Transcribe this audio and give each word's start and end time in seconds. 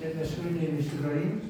Kedves 0.00 0.34
Hölgyeim 0.34 0.76
és 0.76 0.86
Uraim! 0.98 1.40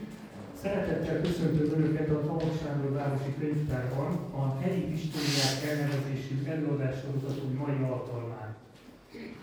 Szeretettel 0.62 1.21
köszöntöm 1.21 1.83
Önöket 1.83 2.11
a 2.11 2.21
Tamok 2.21 2.58
Sándor 2.62 2.92
Városi 2.92 3.34
Könyvtárban 3.38 4.12
a 4.30 4.58
helyi 4.61 4.84
históriák 4.95 5.58
elnevezésű 5.71 6.35
előadássorozatunk 6.46 7.59
mai 7.59 7.88
alkalmán. 7.90 8.56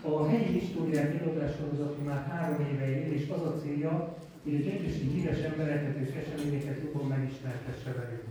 A 0.02 0.26
helyi 0.28 0.58
históriák 0.58 1.20
előadássorozatunk 1.20 2.06
már 2.06 2.26
három 2.30 2.66
éve 2.72 2.86
él, 2.88 3.12
és 3.12 3.28
az 3.28 3.42
a 3.42 3.58
célja, 3.62 4.16
hogy 4.42 4.54
a 4.54 4.58
gyönyörűség 4.58 5.10
híres 5.10 5.38
embereket 5.38 5.96
és 5.96 6.14
eseményeket 6.14 6.80
jobban 6.82 7.06
megismertesse 7.06 7.92
velünk. 7.92 8.28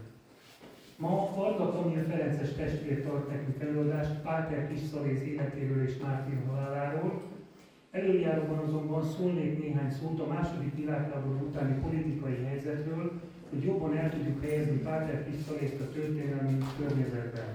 Ma 0.98 1.34
Varga 1.36 1.72
Kamil 1.72 2.04
Ferences 2.10 2.54
testvér 2.54 3.04
tart 3.04 3.30
nekünk 3.30 3.62
előadást 3.62 4.22
Páter 4.22 4.70
Kisszaléz 4.70 5.22
életéről 5.22 5.88
és 5.88 5.98
Mártin 6.02 6.42
haláláról, 6.48 7.22
Előjáróban 7.94 8.58
azonban 8.58 9.04
szólnék 9.04 9.60
néhány 9.60 9.92
szót 9.92 10.20
a 10.20 10.28
második 10.28 10.76
világháború 10.76 11.48
utáni 11.48 11.82
politikai 11.82 12.44
helyzetről, 12.44 13.22
hogy 13.50 13.64
jobban 13.64 13.98
el 13.98 14.12
tudjuk 14.12 14.44
helyezni 14.44 14.78
Páter 14.78 15.24
Pisztalészt 15.24 15.82
a 15.82 15.92
történelmi 15.92 16.58
környezetben. 16.78 17.54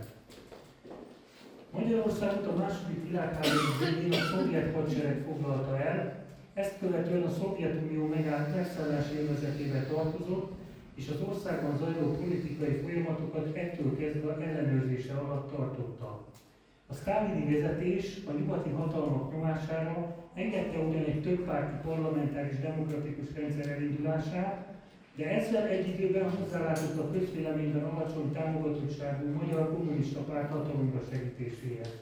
Magyarországot 1.70 2.46
a 2.46 2.56
második 2.56 3.08
világháború 3.08 3.70
végén 3.80 4.20
a 4.20 4.24
szovjet 4.24 4.74
hadsereg 4.74 5.24
foglalta 5.26 5.78
el, 5.78 6.24
ezt 6.54 6.78
követően 6.78 7.22
a 7.22 7.30
Szovjetunió 7.30 8.06
megállt 8.06 8.54
megszállás 8.54 9.10
élvezetébe 9.10 9.84
tartozott, 9.84 10.52
és 10.94 11.08
az 11.08 11.20
országban 11.28 11.76
zajló 11.76 12.10
politikai 12.10 12.74
folyamatokat 12.74 13.56
ettől 13.56 13.96
kezdve 13.96 14.36
ellenőrzése 14.36 15.14
alatt 15.14 15.56
tartotta. 15.56 16.26
A 16.90 16.94
sztálini 16.94 17.54
vezetés 17.54 18.18
a 18.26 18.32
nyugati 18.32 18.70
hatalmak 18.70 19.32
nyomására 19.32 20.16
engedte 20.38 20.78
ugyan 20.78 21.04
egy 21.04 21.22
többpárti 21.22 21.88
parlamentáris 21.88 22.58
demokratikus 22.60 23.28
rendszer 23.34 23.68
elindulását, 23.72 24.66
de 25.16 25.24
ezzel 25.38 25.66
egy 25.66 25.88
időben 25.88 26.30
hozzálátott 26.30 26.98
a 26.98 27.10
közvéleményben 27.12 27.84
alacsony 27.84 28.32
támogatottságú 28.32 29.26
magyar 29.42 29.74
kommunista 29.74 30.20
párt 30.20 30.50
hatalomra 30.50 31.00
segítéséhez. 31.10 31.92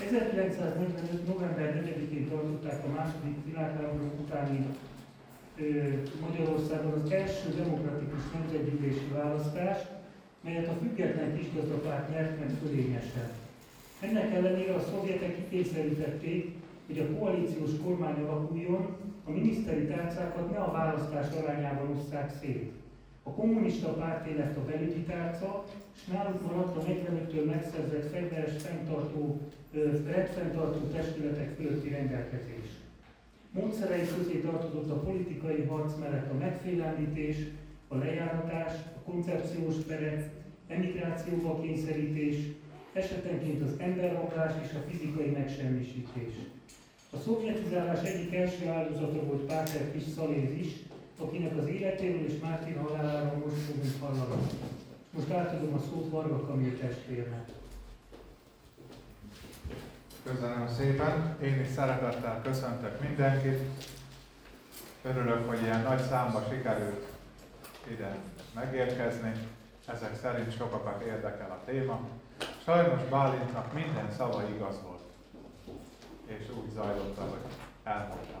1945. 0.00 1.26
november 1.26 1.82
4-én 1.84 2.28
tartották 2.28 2.84
a 2.84 2.92
második 2.96 3.36
világháború 3.44 4.10
utáni 4.20 4.66
ö, 5.56 5.88
Magyarországon 6.20 6.92
az 6.92 7.10
első 7.10 7.48
demokratikus 7.56 8.20
nemzetgyűlési 8.32 9.08
választást, 9.12 9.86
melyet 10.40 10.68
a 10.68 10.76
független 10.82 11.38
kisgazdapárt 11.38 12.10
nyert 12.10 12.38
meg 12.38 12.50
fölényesen. 12.62 13.30
Ennek 14.00 14.34
ellenére 14.34 14.74
a 14.74 14.80
szovjetek 14.80 15.36
kikényszerítették, 15.36 16.54
hogy 16.86 16.98
a 16.98 17.18
koalíciós 17.18 17.70
kormány 17.84 18.22
alakuljon, 18.22 18.96
a 19.24 19.30
miniszteri 19.30 19.86
tárcákat 19.86 20.50
ne 20.50 20.58
a 20.58 20.72
választás 20.72 21.26
arányában 21.30 21.96
osszák 21.96 22.32
szét. 22.40 22.72
A 23.22 23.30
kommunista 23.30 23.92
párt 23.92 24.36
lett 24.36 24.56
a 24.56 24.64
belügyi 24.64 25.02
tárca, 25.02 25.64
és 25.94 26.04
náluk 26.12 26.42
maradt 26.42 26.76
a 26.76 26.80
45-től 26.80 27.44
megszerzett 27.46 28.10
fegyveres 28.10 28.62
fenntartó, 28.62 29.40
rendfenntartó 30.06 30.86
testületek 30.86 31.54
fölötti 31.56 31.88
rendelkezés. 31.88 32.68
Módszerei 33.50 34.06
közé 34.16 34.38
tartozott 34.38 34.90
a 34.90 35.00
politikai 35.00 35.62
harc 35.62 35.98
mellett 35.98 36.30
a 36.30 36.38
megfélemlítés, 36.38 37.36
a 37.88 37.96
lejáratás, 37.96 38.72
a 38.72 39.10
koncepciós 39.10 39.74
perec, 39.74 40.24
emigrációba 40.68 41.60
kényszerítés, 41.60 42.36
esetenként 42.92 43.62
az 43.62 43.74
emberrablás 43.78 44.52
és 44.62 44.74
a 44.74 44.90
fizikai 44.90 45.30
megsemmisítés. 45.30 46.34
A 47.16 47.22
szovjetizálás 47.24 48.02
egyik 48.02 48.34
első 48.34 48.68
áldozata 48.68 49.22
volt 49.22 49.42
Páter 49.42 49.92
Kis 49.92 50.02
Szaléz 50.16 50.50
is, 50.50 50.72
akinek 51.18 51.56
az 51.58 51.66
életéről 51.66 52.26
és 52.26 52.40
Mártin 52.42 52.78
haláláról 52.78 53.42
most 53.46 53.60
fogunk 53.60 54.00
hallani. 54.00 54.46
Most 55.10 55.30
átadom 55.30 55.74
a 55.74 55.78
szót 55.78 56.10
Varga 56.10 56.46
Kamil 56.46 56.78
testvérnek. 56.78 57.48
Köszönöm 60.24 60.68
szépen. 60.76 61.36
Én 61.42 61.60
is 61.60 61.68
szeretettel 61.74 62.40
köszöntök 62.42 63.00
mindenkit. 63.00 63.60
Örülök, 65.02 65.48
hogy 65.48 65.62
ilyen 65.62 65.82
nagy 65.82 66.02
számba 66.02 66.42
sikerült 66.50 67.06
ide 67.90 68.16
megérkezni. 68.54 69.32
Ezek 69.86 70.16
szerint 70.22 70.56
sokakat 70.56 71.02
érdekel 71.02 71.50
a 71.50 71.70
téma. 71.70 72.00
Sajnos 72.64 73.00
Bálintnak 73.10 73.72
minden 73.72 74.12
szava 74.16 74.42
igaz 74.54 74.82
volt. 74.82 74.95
És 76.26 76.46
úgy 76.58 76.70
zajlott, 76.74 77.18
ahogy 77.18 77.40
elmondtam. 77.82 78.40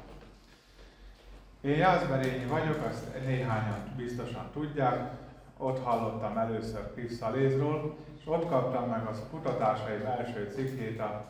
Én 1.60 1.76
Jászberényi 1.76 2.44
vagyok, 2.44 2.84
azt 2.88 3.24
néhányan 3.24 3.92
biztosan 3.96 4.50
tudják. 4.52 5.10
Ott 5.58 5.82
hallottam 5.82 6.38
először 6.38 6.92
Lézról, 7.32 7.96
és 8.18 8.26
ott 8.26 8.48
kaptam 8.48 8.88
meg 8.88 9.06
az 9.06 9.22
kutatásaim 9.30 10.04
első 10.06 10.52
cikkét, 10.54 11.00
a, 11.00 11.24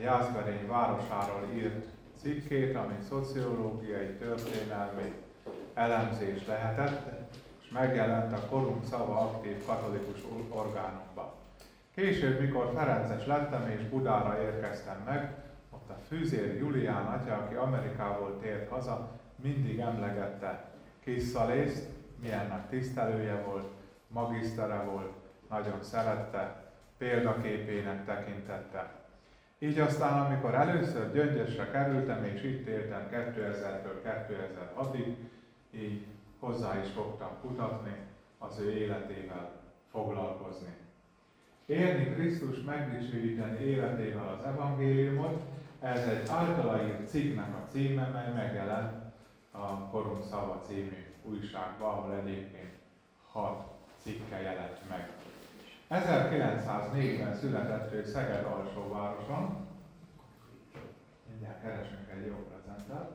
Jászberény 0.00 0.66
városáról 0.66 1.48
írt 1.54 1.86
cikkét, 2.20 2.76
ami 2.76 2.94
szociológiai, 3.08 4.06
történelmi 4.06 5.12
elemzés 5.74 6.46
lehetett, 6.46 7.10
és 7.62 7.68
megjelent 7.70 8.32
a 8.32 8.46
korunk 8.46 8.84
szava 8.84 9.18
aktív 9.18 9.64
katolikus 9.66 10.20
orgánumban. 10.48 11.30
Később, 11.94 12.40
mikor 12.40 12.72
Ferences 12.74 13.26
lettem 13.26 13.68
és 13.68 13.88
Budára 13.88 14.42
érkeztem 14.42 15.02
meg, 15.04 15.34
a 15.92 16.04
Fűzér 16.08 16.56
Julián 16.56 17.06
atya, 17.06 17.34
aki 17.34 17.54
Amerikából 17.54 18.38
tért 18.40 18.68
haza, 18.68 19.10
mindig 19.42 19.78
emlegette 19.78 20.70
Kisszalészt, 21.04 21.88
milyen 22.20 22.46
nagy 22.46 22.66
tisztelője 22.66 23.42
volt, 23.42 23.70
magisztere 24.08 24.82
volt, 24.82 25.12
nagyon 25.48 25.82
szerette, 25.82 26.72
példaképének 26.98 28.04
tekintette. 28.04 29.00
Így 29.58 29.78
aztán, 29.78 30.26
amikor 30.26 30.54
először 30.54 31.12
Gyöngyösre 31.12 31.70
kerültem, 31.70 32.24
és 32.24 32.42
itt 32.42 32.66
éltem 32.66 33.08
2000-től 33.10 34.02
2006-ig, 34.04 35.14
így 35.70 36.06
hozzá 36.38 36.80
is 36.82 36.90
fogtam 36.90 37.30
kutatni, 37.40 37.96
az 38.38 38.58
ő 38.58 38.70
életével 38.70 39.50
foglalkozni 39.90 40.82
élni 41.66 42.14
Krisztus 42.14 42.62
megdicsőíteni 42.62 43.64
életével 43.64 44.38
az 44.38 44.46
evangéliumot, 44.46 45.42
ez 45.82 46.06
egy 46.06 46.28
általa 46.28 46.82
írt 46.82 47.08
cikknek 47.08 47.54
a 47.54 47.66
címe, 47.70 48.06
mely 48.06 48.32
megjelent 48.32 48.92
a 49.50 49.88
Korunk 49.90 50.24
Szava 50.24 50.60
című 50.66 51.06
újságban, 51.22 51.88
ahol 51.88 52.14
egyébként 52.14 52.72
hat 53.30 53.64
cikke 54.02 54.40
jelent 54.40 54.88
meg. 54.88 55.10
1904-ben 55.90 57.34
született 57.34 57.92
ő 57.92 58.04
Szeged 58.04 58.44
alsóvároson, 58.44 59.66
mindjárt 61.30 61.62
keresünk 61.62 62.10
egy 62.10 62.26
jó 62.26 62.34
prezentát, 62.34 63.10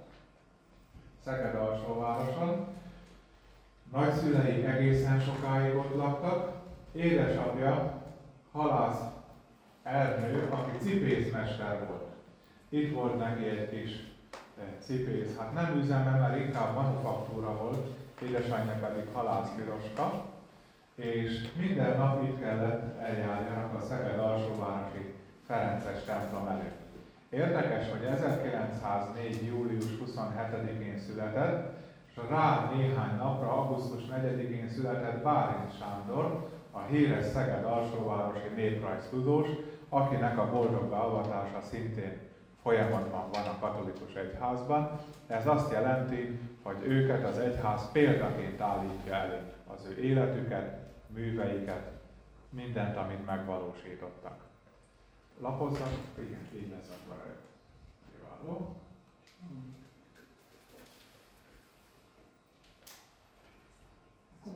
Szeged 1.24 1.56
alsóvároson, 1.56 2.68
nagyszülei 3.92 4.66
egészen 4.66 5.20
sokáig 5.20 5.76
ott 5.76 5.96
laktak, 5.96 6.62
édesapja 6.92 8.02
halász 8.52 9.02
Ernő, 9.84 10.50
aki 10.52 10.78
cipészmester 10.78 11.88
volt. 11.88 12.07
Itt 12.70 12.94
volt 12.94 13.18
neki 13.18 13.46
egy 13.46 13.70
kis 13.70 13.92
eh, 14.58 14.64
cipész, 14.80 15.38
hát 15.38 15.54
nem 15.54 15.78
üzeme, 15.78 16.10
mert 16.20 16.40
inkább 16.40 16.74
manufaktúra 16.74 17.58
volt, 17.58 17.88
édesanyja 18.22 18.74
pedig 18.82 19.04
halász 19.14 19.50
piroska, 19.56 20.26
és 20.96 21.48
minden 21.58 21.98
nap 21.98 22.24
itt 22.24 22.40
kellett 22.40 23.00
eljárjanak 23.00 23.74
a 23.74 23.82
Szeged 23.82 24.20
alsóvárosi 24.20 25.14
Ferences 25.46 26.04
templom 26.04 26.48
előtt. 26.48 26.86
Érdekes, 27.30 27.90
hogy 27.90 28.04
1904. 28.04 29.46
július 29.46 29.86
27-én 30.06 30.98
született, 30.98 31.76
és 32.10 32.22
rá 32.30 32.72
néhány 32.76 33.18
napra, 33.18 33.52
augusztus 33.52 34.04
4-én 34.12 34.70
született 34.70 35.24
Bálint 35.24 35.78
Sándor, 35.80 36.50
a 36.72 36.80
híres 36.80 37.26
Szeged 37.26 37.64
alsóvárosi 37.64 38.48
néprajztudós, 38.56 39.48
akinek 39.90 40.38
a 40.38 40.50
boldog 40.50 40.90
beavatása 40.90 41.62
szintén 41.62 42.28
folyamatban 42.68 43.32
van 43.32 43.48
a 43.48 43.60
katolikus 43.60 44.14
egyházban. 44.14 45.00
Ez 45.28 45.48
azt 45.48 45.72
jelenti, 45.72 46.40
hogy 46.62 46.78
őket 46.84 47.26
az 47.26 47.38
egyház 47.38 47.92
példaként 47.92 48.62
állítja 48.62 49.14
elő 49.14 49.54
az 49.68 49.86
ő 49.86 49.98
életüket, 49.98 50.80
műveiket, 51.08 51.92
mindent, 52.50 52.98
amit 52.98 53.26
megvalósítottak. 53.26 54.40
Lapozzak, 55.40 55.92
igen, 56.18 56.48
így 56.56 56.70
lesz 56.70 56.90
akkor 56.90 57.36
Kiváló. 58.12 58.76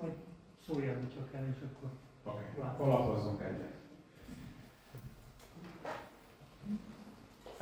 Majd 0.02 0.14
szóljon 0.66 1.10
csak 1.16 1.34
el, 1.34 1.48
és 1.56 1.62
akkor... 1.62 1.90
Oké, 2.24 2.46
okay. 2.57 2.69
akkor 2.69 2.88
lapozzunk 2.88 3.42
egyet. 3.42 3.81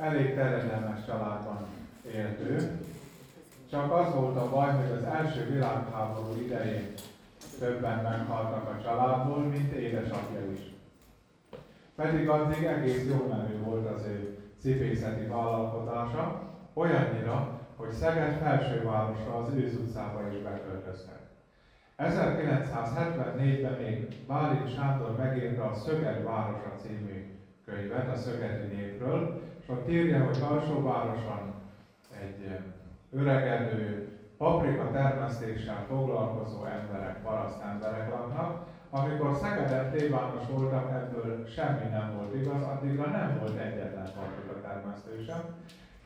Elég 0.00 0.34
terjedelmes 0.34 1.04
családban 1.06 1.66
élt 2.14 2.40
ő. 2.40 2.80
csak 3.70 3.92
az 3.92 4.14
volt 4.14 4.36
a 4.36 4.50
baj, 4.50 4.72
hogy 4.72 4.90
az 4.96 5.02
első 5.02 5.50
világháború 5.50 6.40
idején 6.44 6.92
többen 7.58 8.02
meghaltak 8.02 8.68
a 8.68 8.82
családból, 8.82 9.38
mint 9.38 9.72
édesapja 9.72 10.52
is. 10.52 10.60
Pedig 11.94 12.28
addig 12.28 12.64
egész 12.64 13.06
jó 13.08 13.26
menő 13.28 13.62
volt 13.62 13.90
az 13.90 14.02
ő 14.06 14.38
cipészeti 14.60 15.26
vállalkozása, 15.26 16.42
olyannyira, 16.74 17.60
hogy 17.76 17.92
Szeged 17.92 18.38
felsővárosra 18.38 19.36
az 19.36 19.54
ősz 19.54 19.74
utcába 19.74 20.28
is 20.32 20.42
beköltöztek. 20.42 21.18
1974-ben 21.98 23.78
még 23.82 24.26
Bálint 24.26 24.74
Sándor 24.74 25.16
megírta 25.16 25.64
a 25.64 25.74
Szöged 25.74 26.24
városa 26.24 26.72
című 26.82 27.38
könyvet 27.64 28.08
a 28.08 28.16
szögedi 28.16 28.74
népről, 28.74 29.48
ott 29.70 29.90
írja, 29.90 30.24
hogy 30.24 30.42
alsóvároson 30.48 31.54
egy 32.20 32.58
öregedő, 33.12 34.08
paprika 34.36 34.90
termesztéssel 34.90 35.84
foglalkozó 35.88 36.64
emberek, 36.64 37.22
paraszt 37.22 37.62
emberek 37.62 38.10
laknak, 38.10 38.66
amikor 38.90 39.36
Szegeden 39.36 39.90
plébános 39.90 40.46
voltak, 40.50 40.90
ebből 40.92 41.46
semmi 41.46 41.88
nem 41.90 42.14
volt 42.16 42.34
igaz, 42.34 42.62
addigra 42.62 43.06
nem 43.06 43.36
volt 43.40 43.58
egyetlen 43.58 44.08
paprika 44.14 44.60
termesztő 44.60 45.22
sem. 45.26 45.42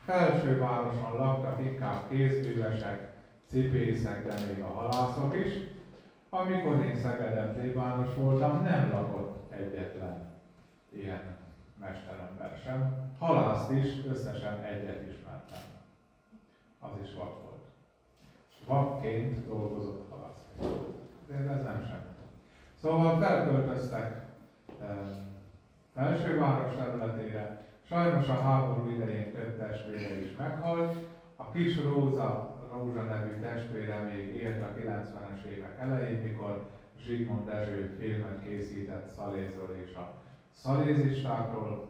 Felsővároson 0.05 1.13
laktak 1.17 1.59
inkább 1.61 2.09
kézművesek, 2.09 3.13
cipészek, 3.49 4.25
de 4.25 4.33
még 4.47 4.63
a 4.63 4.67
halászok 4.67 5.35
is. 5.45 5.53
Amikor 6.29 6.85
én 6.85 6.95
Szegeden 6.95 7.53
plébános 7.53 8.15
voltam, 8.15 8.63
nem 8.63 8.89
lakott 8.91 9.53
egyetlen 9.53 10.33
ilyen 10.89 11.34
mesterember 11.79 12.59
sem. 12.63 13.09
Halászt 13.19 13.71
is 13.71 14.05
összesen 14.05 14.63
egyet 14.63 15.07
ismertem. 15.07 15.61
Az 16.79 16.91
is 17.03 17.13
vak 17.13 17.43
volt. 17.43 17.63
Vakként 18.65 19.47
dolgozott 19.47 20.09
halászként. 20.09 20.85
De 21.27 21.33
ez 21.35 21.63
nem 21.63 21.85
semmi. 21.87 22.13
Szóval 22.81 23.19
felköltöztek 23.19 24.25
felsőváros 25.93 26.75
területére, 26.75 27.65
sajnos 27.87 28.27
a 28.27 28.41
háború 28.41 28.89
idején 28.89 29.33
több 29.33 29.57
testvére 29.57 30.19
is 30.19 30.35
meghalt, 30.37 30.95
a 31.35 31.51
kis 31.51 31.83
Róza, 31.83 32.55
Rózsa 32.71 33.01
nevű 33.03 33.39
testvére 33.39 33.97
még 33.99 34.35
élt 34.35 34.61
a 34.61 34.73
90-es 34.79 35.43
évek 35.43 35.79
elején, 35.79 36.21
mikor 36.21 36.69
Zsigmond 37.05 37.45
Dezső 37.45 37.95
filmet 37.99 38.43
készített 38.43 39.13
Szalézról 39.15 39.75
és 39.85 39.95
a 39.95 40.13
szalézistákról. 40.55 41.87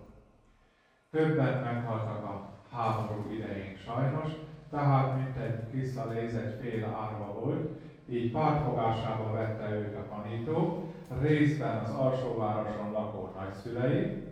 Többen 1.11 1.63
meghaltak 1.63 2.23
a 2.23 2.53
háború 2.71 3.31
idején 3.31 3.75
sajnos, 3.75 4.31
tehát 4.69 5.15
mint 5.15 5.37
egy 5.37 5.69
kis 5.71 5.87
szaléz 5.89 6.35
egy 6.35 6.57
fél 6.61 6.85
árva 6.85 7.33
volt, 7.33 7.69
így 8.09 8.31
pártfogásába 8.31 9.31
vette 9.31 9.69
őt 9.69 9.95
a 9.95 10.07
tanító, 10.07 10.83
részben 11.21 11.77
az 11.77 11.89
alsóvároson 11.89 12.91
lakó 12.91 13.31
nagyszülei, 13.35 14.23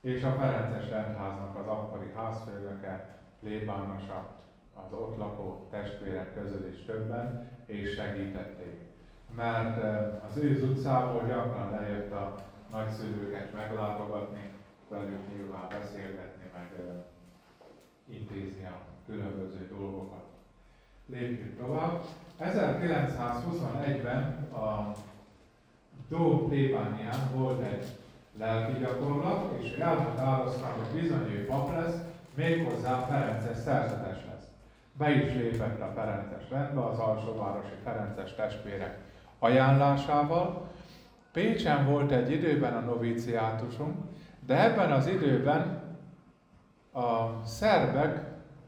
és 0.00 0.22
a 0.22 0.32
Ferences 0.32 0.90
rendháznak 0.90 1.56
az 1.56 1.66
akkori 1.66 2.12
házfőnöke, 2.14 3.18
plébánosa, 3.40 4.28
az 4.74 4.92
ott 4.92 5.16
lakó 5.16 5.66
testvérek 5.70 6.34
közül 6.34 6.66
is 6.66 6.84
többen, 6.84 7.48
és 7.66 7.94
segítették. 7.94 8.80
Mert 9.36 9.82
az 10.28 10.36
ő 10.36 10.70
utcából 10.70 11.22
gyakran 11.28 11.70
lejött 11.70 12.12
a 12.12 12.34
nagyszülőket 12.74 13.54
meglátogatni, 13.54 14.50
velük 14.88 15.34
nyilván 15.34 15.68
beszélgetni, 15.68 16.44
meg 16.56 16.70
intézni 18.06 18.64
a 18.64 18.80
különböző 19.06 19.68
dolgokat. 19.76 20.24
Lépjünk 21.06 21.58
tovább. 21.58 22.04
1921-ben 22.40 24.48
a 24.52 24.92
Dó 26.08 26.46
plébánián 26.46 27.30
volt 27.34 27.62
egy 27.62 27.86
lelki 28.38 28.80
gyakorlat, 28.80 29.62
és 29.62 29.76
elhatározta, 29.76 30.66
hogy 30.66 31.00
bizony 31.00 31.30
ő 31.30 31.46
pap 31.46 31.72
lesz, 31.72 31.96
méghozzá 32.34 32.98
Ferences 32.98 33.56
szerzetes 33.56 34.24
lesz. 34.30 34.46
Be 34.92 35.10
is 35.10 35.34
lépett 35.34 35.80
a 35.80 35.92
Ferences 35.94 36.50
rendbe 36.50 36.84
az 36.84 36.98
alsóvárosi 36.98 37.74
Ferences 37.84 38.34
testvérek 38.34 38.98
ajánlásával. 39.38 40.72
Pécsen 41.34 41.86
volt 41.86 42.10
egy 42.10 42.30
időben 42.30 42.74
a 42.74 42.80
novíciátusunk, 42.80 43.96
de 44.46 44.70
ebben 44.70 44.92
az 44.92 45.06
időben 45.06 45.82
a 46.92 47.44
szerbek 47.44 48.20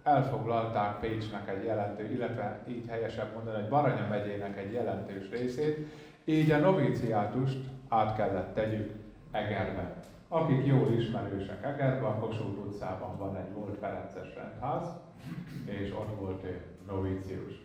elfoglalták 0.02 1.00
Pécsnek 1.00 1.48
egy 1.48 1.64
jelentő, 1.64 2.12
illetve 2.12 2.62
így 2.68 2.88
helyesebb 2.88 3.34
mondani, 3.34 3.60
hogy 3.60 3.68
Baranya 3.68 4.06
megyének 4.08 4.58
egy 4.58 4.72
jelentős 4.72 5.30
részét, 5.30 5.86
így 6.24 6.50
a 6.50 6.58
novíciátust 6.58 7.58
át 7.88 8.16
kellett 8.16 8.54
tegyük 8.54 8.92
Egerbe. 9.30 9.94
Akik 10.28 10.66
jól 10.66 10.92
ismerősek 10.92 11.64
Egerbe, 11.64 12.06
a 12.06 12.18
Kossuth 12.18 12.66
utcában 12.66 13.16
van 13.18 13.36
egy 13.36 13.52
volt 13.54 13.78
Ferences 13.78 14.34
rendház, 14.34 14.86
és 15.64 15.90
ott 15.90 16.18
volt 16.18 16.44
ő 16.44 16.60
novícius. 16.86 17.64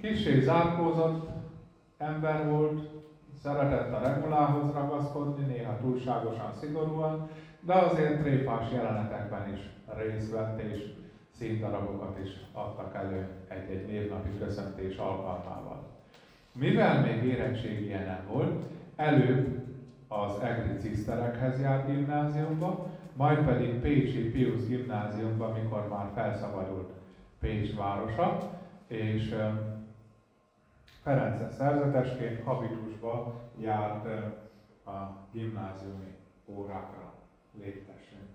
Kissé 0.00 0.40
zárkózott 0.40 1.28
ember 1.98 2.50
volt, 2.50 2.88
szeretett 3.46 3.92
a 3.92 3.98
regulához 3.98 4.72
ragaszkodni, 4.72 5.44
néha 5.44 5.78
túlságosan 5.80 6.52
szigorúan, 6.60 7.28
de 7.60 7.74
azért 7.74 8.20
tréfás 8.20 8.72
jelenetekben 8.72 9.52
is 9.54 9.60
részt 9.96 10.30
vett, 10.30 10.60
és 10.60 10.92
színdarabokat 11.38 12.18
is 12.24 12.30
adtak 12.52 12.94
elő 12.94 13.26
egy-egy 13.48 13.86
névnapi 13.86 14.38
köszöntés 14.38 14.96
alkalmával. 14.96 15.82
Mivel 16.54 17.00
még 17.00 17.24
érettségije 17.24 18.04
nem 18.04 18.26
volt, 18.32 18.64
előbb 18.96 19.46
az 20.08 20.40
Egri 20.40 20.76
Ciszterekhez 20.78 21.60
járt 21.60 21.86
gimnáziumba, 21.86 22.86
majd 23.12 23.38
pedig 23.38 23.80
Pécsi 23.80 24.30
Pius 24.30 24.66
gimnáziumba, 24.66 25.52
mikor 25.62 25.88
már 25.88 26.10
felszabadult 26.14 26.90
Pécs 27.40 27.74
városa, 27.74 28.38
és 28.86 29.34
Ferences 31.06 31.54
szerzetesként 31.54 32.44
habitusba 32.44 33.40
járt 33.58 34.06
a 34.86 35.26
gimnáziumi 35.32 36.14
órákra 36.46 37.12
létesünk. 37.58 38.28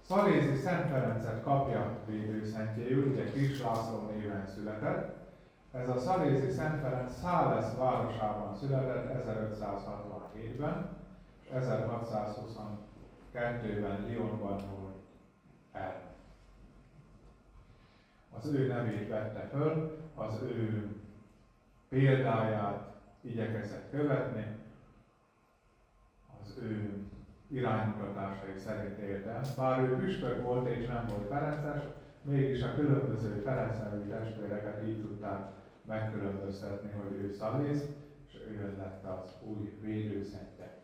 Szalézi 0.00 0.56
Szent 0.56 0.88
Ferencet 0.88 1.42
kapja 1.42 1.98
védőszentjéül, 2.06 3.12
ugye 3.12 3.32
Kis 3.32 3.62
László 3.62 4.10
néven 4.10 4.46
született, 4.46 5.16
ez 5.72 5.88
a 5.88 5.98
Szalézi 5.98 6.50
Szent 6.50 6.80
Ferenc 6.80 7.18
Szálesz 7.20 7.76
városában 7.76 8.54
született 8.54 9.26
1567-ben, 9.26 10.88
és 11.40 11.48
1622-ben 11.54 14.10
Lyonban 14.10 14.62
volt 14.76 14.96
el. 15.72 16.02
Az 18.38 18.46
ő 18.46 18.66
nevét 18.66 19.08
vette 19.08 19.48
föl, 19.52 19.98
az 20.14 20.42
ő 20.42 21.02
példáját 21.94 22.92
igyekezett 23.20 23.90
követni, 23.90 24.46
az 26.40 26.58
ő 26.62 26.98
iránymutatásai 27.48 28.56
szerint 28.56 28.98
élte. 28.98 29.40
Bár 29.56 29.80
ő 29.80 29.96
püspök 29.96 30.42
volt 30.42 30.68
és 30.68 30.86
nem 30.86 31.06
volt 31.08 31.28
Ferences, 31.28 31.82
mégis 32.22 32.62
a 32.62 32.74
különböző 32.74 33.40
Ferenc 33.44 33.78
nevű 33.78 34.08
testvéreket 34.08 34.82
így 34.86 35.00
tudták 35.00 35.40
megkülönböztetni, 35.86 36.90
hogy 36.90 37.16
ő 37.16 37.32
Szalész, 37.32 37.84
és 38.28 38.34
ő 38.50 38.74
lett 38.78 39.04
az 39.04 39.30
új 39.42 39.78
védőszentje. 39.80 40.78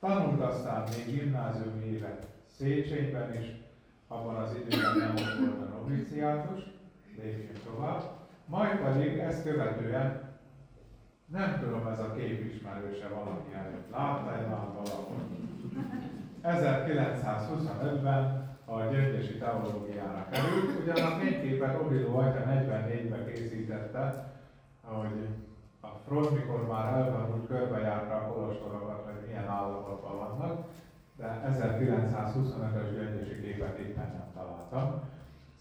Tanult 0.00 0.40
aztán 0.40 0.88
még 0.88 1.14
gimnáziumi 1.14 1.84
évet 1.84 2.26
Széchenyben 2.46 3.34
is, 3.34 3.46
abban 4.08 4.36
az 4.36 4.54
időben 4.54 4.96
nem 4.96 5.14
volt 5.14 5.60
a 5.60 5.78
noviciátus, 5.78 6.62
lépjünk 7.22 7.62
tovább. 7.64 8.02
Majd 8.46 8.78
pedig 8.78 9.18
ezt 9.18 9.42
követően, 9.42 10.25
nem 11.26 11.58
tudom, 11.60 11.86
ez 11.86 11.98
a 11.98 12.12
kép 12.12 12.54
ismerőse 12.54 13.08
valaki 13.08 13.52
előtt. 13.54 13.90
Látta-e 13.90 14.46
már 14.46 14.66
valahol? 14.74 15.16
1925-ben 16.44 18.54
a 18.64 18.80
gyöngyösi 18.80 19.38
teológiára 19.38 20.26
került. 20.30 20.80
Ugyan 20.80 21.12
a 21.12 21.18
fényképet 21.18 21.80
Obiló 21.80 22.16
Atya 22.16 22.44
44-ben 22.48 23.26
készítette, 23.26 24.32
hogy 24.82 25.26
a 25.80 25.86
front, 26.06 26.30
mikor 26.30 26.66
már 26.66 26.92
elvonult 26.92 27.46
körbejárta 27.46 28.14
a 28.14 28.32
kolostorokat, 28.32 29.04
hogy 29.04 29.26
milyen 29.26 29.48
állapotban 29.48 30.18
vannak, 30.18 30.66
de 31.16 31.42
1925-ös 31.50 32.90
gyöngyösi 32.92 33.40
képet 33.40 33.78
éppen 33.78 34.10
nem 34.12 34.30
találtam. 34.34 35.00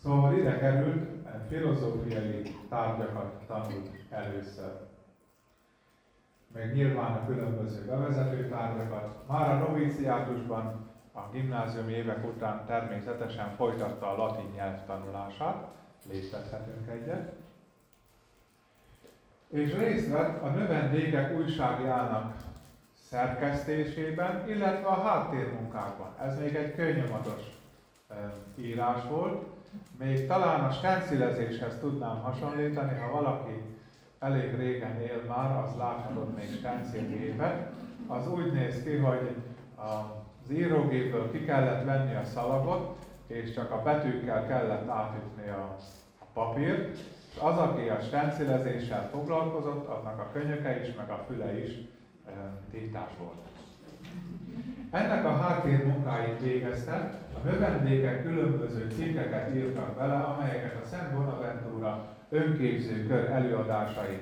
Szóval 0.04 0.38
ide 0.38 0.58
került, 0.58 1.10
filozófiai 1.48 2.42
tárgyakat 2.70 3.44
tanult 3.48 3.90
először. 4.10 4.94
Meg 6.56 6.74
nyilván 6.74 7.12
a 7.12 7.26
különböző 7.26 7.86
bevezető 7.86 8.50
tárgyakat. 8.50 9.28
Már 9.28 9.50
a 9.50 9.68
noviciátusban 9.68 10.90
a 11.14 11.20
gimnáziumi 11.32 11.94
évek 11.94 12.26
után 12.26 12.66
természetesen 12.66 13.56
folytatta 13.56 14.12
a 14.12 14.18
latin 14.18 14.52
nyelv 14.56 14.86
tanulását, 14.86 15.68
léptethetünk 16.12 16.90
egyet. 16.90 17.34
És 19.48 19.74
részt 19.78 20.12
vett 20.12 20.42
a 20.42 20.50
növendékek 20.50 21.38
újságjának 21.38 22.36
szerkesztésében, 23.10 24.50
illetve 24.50 24.88
a 24.88 25.02
háttérmunkákban. 25.02 26.16
Ez 26.22 26.40
még 26.40 26.56
egy 26.56 26.76
könnyomatos 26.76 27.42
írás 28.58 29.04
volt. 29.10 29.46
Még 30.00 30.28
talán 30.28 30.64
a 30.64 30.72
stencilezéshez 30.72 31.78
tudnám 31.80 32.22
hasonlítani, 32.22 33.00
ha 33.00 33.12
valaki 33.12 33.76
elég 34.20 34.56
régen 34.56 35.02
él 35.02 35.24
már, 35.28 35.64
az 35.64 35.78
láthatott 35.78 36.36
még 36.36 36.56
stencilgépet. 36.58 37.72
Az 38.08 38.28
úgy 38.32 38.54
néz 38.54 38.84
ki, 38.84 38.96
hogy 38.96 39.36
az 39.76 40.52
írógépből 40.52 41.32
ki 41.32 41.46
kellett 41.46 41.84
venni 41.84 42.16
a 42.16 42.24
szalagot, 42.24 43.06
és 43.28 43.54
csak 43.54 43.72
a 43.72 43.82
betűkkel 43.82 44.48
kellett 44.48 44.90
átütni 44.90 45.50
a, 45.50 45.76
papírt, 46.36 46.98
és 47.32 47.40
az, 47.42 47.58
aki 47.58 47.90
a 47.90 48.00
stencilezéssel 48.00 49.10
foglalkozott, 49.10 49.88
annak 49.88 50.20
a 50.20 50.30
könyöke 50.34 50.82
is, 50.82 50.96
meg 50.96 51.10
a 51.10 51.24
füle 51.28 51.60
is 51.60 51.72
e, 52.28 52.32
tiltás 52.72 53.12
volt. 53.20 53.44
Ennek 54.92 55.26
a 55.26 55.38
háttérmunkáit 55.38 56.40
végezte, 56.40 57.20
a 57.44 57.48
növendékek 57.48 58.24
különböző 58.24 58.92
cikkeket 58.96 59.56
írtak 59.56 59.96
bele, 59.96 60.16
amelyeket 60.16 60.84
a 60.84 60.88
Szent 60.88 61.14
Bonaventura 61.14 62.15
önképző 62.30 63.08
kör 63.08 63.30
előadásai, 63.30 64.22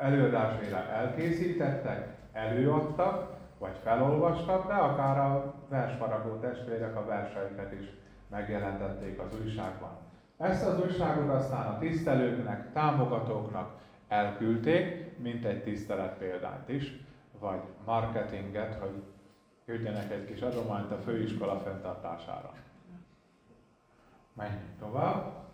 előadásaira 0.00 0.76
elkészítettek, 0.76 2.16
előadtak, 2.32 3.36
vagy 3.58 3.76
felolvastak, 3.82 4.66
de 4.66 4.74
akár 4.74 5.18
a 5.18 5.54
versfaragó 5.68 6.36
testvérek 6.36 6.96
a 6.96 7.04
verseiket 7.04 7.72
is 7.72 7.86
megjelentették 8.30 9.18
az 9.18 9.40
újságban. 9.42 9.90
Ezt 10.36 10.66
az 10.66 10.80
újságot 10.80 11.28
aztán 11.28 11.66
a 11.66 11.78
tisztelőknek, 11.78 12.72
támogatóknak 12.72 13.78
elküldték, 14.08 15.18
mint 15.18 15.44
egy 15.44 15.62
tisztelet 15.62 16.18
példányt 16.18 16.68
is, 16.68 17.04
vagy 17.38 17.60
marketinget, 17.84 18.74
hogy 18.74 19.02
küldjenek 19.64 20.10
egy 20.10 20.24
kis 20.24 20.40
adományt 20.40 20.92
a 20.92 20.98
főiskola 20.98 21.60
fenntartására. 21.60 22.52
Menjünk 24.32 24.78
tovább. 24.78 25.47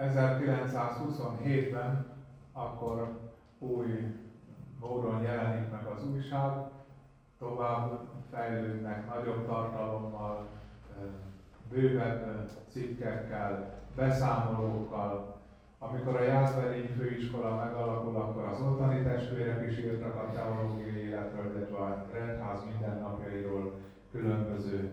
1927-ben 0.00 2.06
akkor 2.52 3.18
új 3.58 4.14
módon 4.80 5.22
jelenik 5.22 5.70
meg 5.70 5.86
az 5.86 6.04
újság, 6.12 6.52
tovább 7.38 8.00
fejlődnek 8.30 9.06
nagyobb 9.06 9.46
tartalommal, 9.46 10.48
bővebb 11.68 12.50
cikkekkel, 12.68 13.74
beszámolókkal. 13.96 15.38
Amikor 15.78 16.16
a 16.16 16.22
Jászberényi 16.22 16.86
Főiskola 16.86 17.64
megalakul, 17.64 18.16
akkor 18.16 18.44
az 18.44 18.60
ottani 18.60 19.02
testvérek 19.02 19.70
is 19.70 19.78
írtak 19.78 20.14
a 20.14 20.32
teológiai 20.32 21.06
életről, 21.06 21.56
illetve 21.56 21.76
a 21.76 22.06
rendház 22.12 22.64
mindennapjairól 22.64 23.74
különböző 24.10 24.90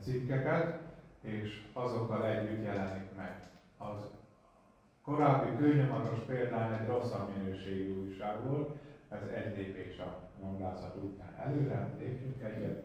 cikkeket, 0.00 0.80
és 1.20 1.68
azokkal 1.72 2.26
együtt 2.26 2.64
jelenik 2.64 3.16
meg. 3.16 3.50
Az 3.78 4.21
korábbi 5.04 5.56
kőnyomatos 5.56 6.18
példány 6.26 6.72
egy 6.80 6.86
rosszabb 6.86 7.28
minőségű 7.36 8.06
újság 8.06 8.44
volt, 8.44 8.70
ez 9.08 9.20
egy 9.34 9.56
lépés 9.56 9.98
a 9.98 10.18
mondázat 10.42 10.96
után 11.02 11.34
előre, 11.44 11.88
lépjünk 11.98 12.42
egyet. 12.42 12.82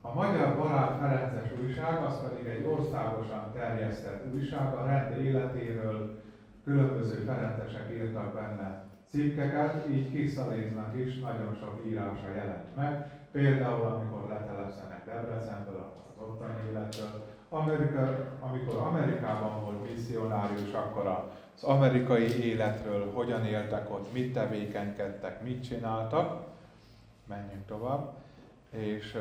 A 0.00 0.14
Magyar 0.14 0.56
Barát 0.56 0.98
Ferences 0.98 1.58
újság, 1.62 2.02
az 2.02 2.28
pedig 2.28 2.46
egy 2.46 2.64
országosan 2.64 3.52
terjesztett 3.52 4.34
újság, 4.34 4.74
a 4.74 4.86
rend 4.86 5.16
életéről 5.18 6.22
különböző 6.64 7.24
ferencesek 7.24 7.90
írtak 7.90 8.34
benne 8.34 8.84
cikkeket, 9.10 9.88
így 9.88 10.10
Kiszaléznak 10.10 10.96
is 10.96 11.18
nagyon 11.18 11.56
sok 11.60 11.82
írása 11.86 12.28
jelent 12.34 12.76
meg. 12.76 13.10
Például, 13.30 13.84
amikor 13.84 14.28
letelepszenek 14.28 15.04
Debrecenből, 15.04 15.92
az 16.16 16.22
ottani 16.28 16.70
életről. 16.70 17.26
Amerika, 17.52 18.28
amikor 18.40 18.76
Amerikában 18.76 19.64
volt 19.64 19.90
misszionárius, 19.90 20.72
akkor 20.72 21.06
az 21.56 21.62
amerikai 21.62 22.44
életről, 22.44 23.12
hogyan 23.12 23.44
éltek 23.44 23.90
ott, 23.90 24.12
mit 24.12 24.32
tevékenykedtek, 24.32 25.42
mit 25.42 25.62
csináltak. 25.62 26.46
Menjünk 27.26 27.66
tovább. 27.66 28.12
És 28.70 29.18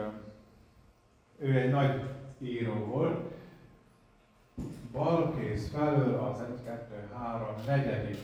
ő 1.38 1.60
egy 1.60 1.72
nagy 1.72 2.04
író 2.40 2.74
volt. 2.74 3.32
Balkész 4.92 5.70
felől 5.70 6.20
az 6.20 6.42
1, 6.42 6.64
2, 6.66 7.10
3, 7.14 7.48
negyedik 7.66 8.18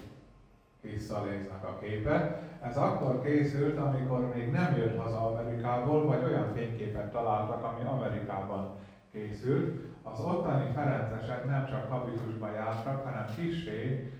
visszaléznek 0.82 1.64
a 1.64 1.78
képe. 1.82 2.42
Ez 2.62 2.78
akkor 2.78 3.22
készült, 3.24 3.78
amikor 3.78 4.34
még 4.36 4.52
nem 4.52 4.76
jött 4.78 5.00
haza 5.00 5.26
Amerikából, 5.26 6.06
vagy 6.06 6.24
olyan 6.24 6.54
fényképet 6.54 7.12
találtak, 7.12 7.64
ami 7.64 7.88
Amerikában 7.88 8.76
készült. 9.16 9.68
Az 10.04 10.20
ottani 10.20 10.72
ferencesek 10.74 11.46
nem 11.46 11.66
csak 11.66 11.92
habitusban 11.92 12.52
jártak, 12.52 13.06
hanem 13.06 13.26
kisé 13.36 14.12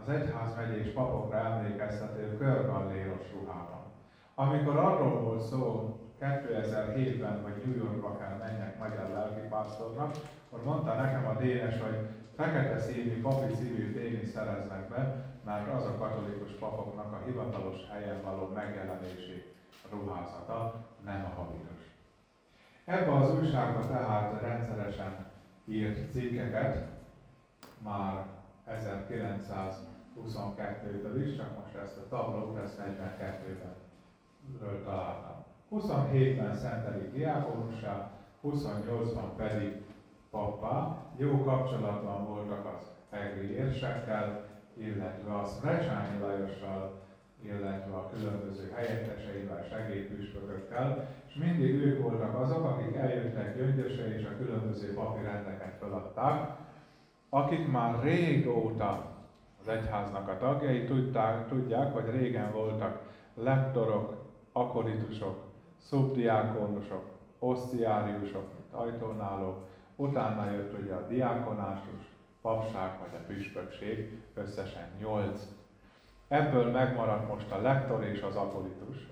az 0.00 0.08
egyház 0.08 0.56
megyés 0.56 0.92
papokra 0.92 1.38
emlékeztető 1.38 2.36
körgalléros 2.36 3.32
ruhában. 3.32 3.82
Amikor 4.34 4.76
arról 4.76 5.20
volt 5.20 5.42
szó 5.42 5.96
2007-ben, 6.20 7.42
hogy 7.42 7.62
New 7.64 7.76
Yorkba 7.76 8.16
kell 8.16 8.36
menjek 8.38 8.78
magyar 8.78 9.08
lelkipásztornak, 9.10 10.14
akkor 10.50 10.64
mondta 10.64 10.94
nekem 10.94 11.26
a 11.26 11.40
Dénes, 11.40 11.80
hogy 11.80 11.98
fekete 12.36 12.78
színű 12.78 13.20
papi 13.20 13.98
én 13.98 14.20
is 14.22 14.28
szereznek 14.28 14.88
be, 14.88 15.26
mert 15.44 15.72
az 15.74 15.84
a 15.84 15.98
katolikus 15.98 16.52
papoknak 16.52 17.12
a 17.12 17.22
hivatalos 17.26 17.76
helyen 17.92 18.22
való 18.22 18.50
megjelenési 18.54 19.44
ruházata, 19.90 20.74
nem 21.04 21.24
a 21.24 21.40
habitus. 21.40 21.77
Ebben 22.88 23.22
az 23.22 23.34
újságban 23.34 23.88
tehát 23.88 24.40
rendszeresen 24.40 25.26
írt 25.64 26.12
cikkeket, 26.12 26.86
már 27.82 28.26
1922-ből 28.68 31.26
is, 31.26 31.36
csak 31.36 31.56
most 31.56 31.74
ezt 31.74 31.96
a 31.96 32.08
tablót, 32.08 32.58
ezt 32.58 32.80
42-ben 32.80 33.74
találtam. 34.84 35.44
27-ben 35.70 36.54
szentelik 36.54 37.12
diákonussá, 37.12 38.10
28-ban 38.44 39.36
pedig 39.36 39.82
pappá. 40.30 40.96
Jó 41.16 41.44
kapcsolatban 41.44 42.26
voltak 42.26 42.66
az 42.66 42.90
egri 43.10 43.50
érsekkel, 43.50 44.44
illetve 44.74 45.34
a 45.34 45.44
Szrecsányi 45.44 46.18
Lajossal, 46.20 47.00
illetve 47.42 47.96
a 47.96 48.10
különböző 48.14 48.72
helyetteseivel, 48.74 49.66
segédpüspökökkel, 49.70 51.08
és 51.28 51.34
mindig 51.34 51.74
ők 51.74 52.02
voltak 52.02 52.34
azok, 52.40 52.64
akik 52.64 52.96
eljöttek 52.96 53.56
Gyöngyösre 53.56 54.18
és 54.18 54.24
a 54.24 54.36
különböző 54.36 54.94
papi 54.94 55.22
rendeket 55.22 55.76
feladták, 55.80 56.56
akik 57.28 57.68
már 57.68 58.02
régóta 58.02 59.16
az 59.60 59.68
egyháznak 59.68 60.28
a 60.28 60.38
tagjai, 60.38 60.84
tudták, 60.84 61.48
tudják, 61.48 61.92
hogy 61.92 62.10
régen 62.10 62.52
voltak 62.52 63.02
lektorok, 63.34 64.26
akoritusok, 64.52 65.44
szubdiákonusok, 65.76 67.04
osztiáriusok, 67.38 68.52
mint 68.54 68.72
ajtónálók, 68.72 69.66
utána 69.96 70.50
jött 70.50 70.78
ugye 70.78 70.94
a 70.94 71.06
diákonásus, 71.06 72.14
papság 72.40 72.98
vagy 73.00 73.20
a 73.20 73.26
püspökség, 73.26 74.22
összesen 74.34 74.88
nyolc 75.00 75.46
Ebből 76.28 76.70
megmaradt 76.70 77.28
most 77.28 77.50
a 77.50 77.60
lektor 77.60 78.04
és 78.04 78.20
az 78.20 78.36
akolitus. 78.36 79.08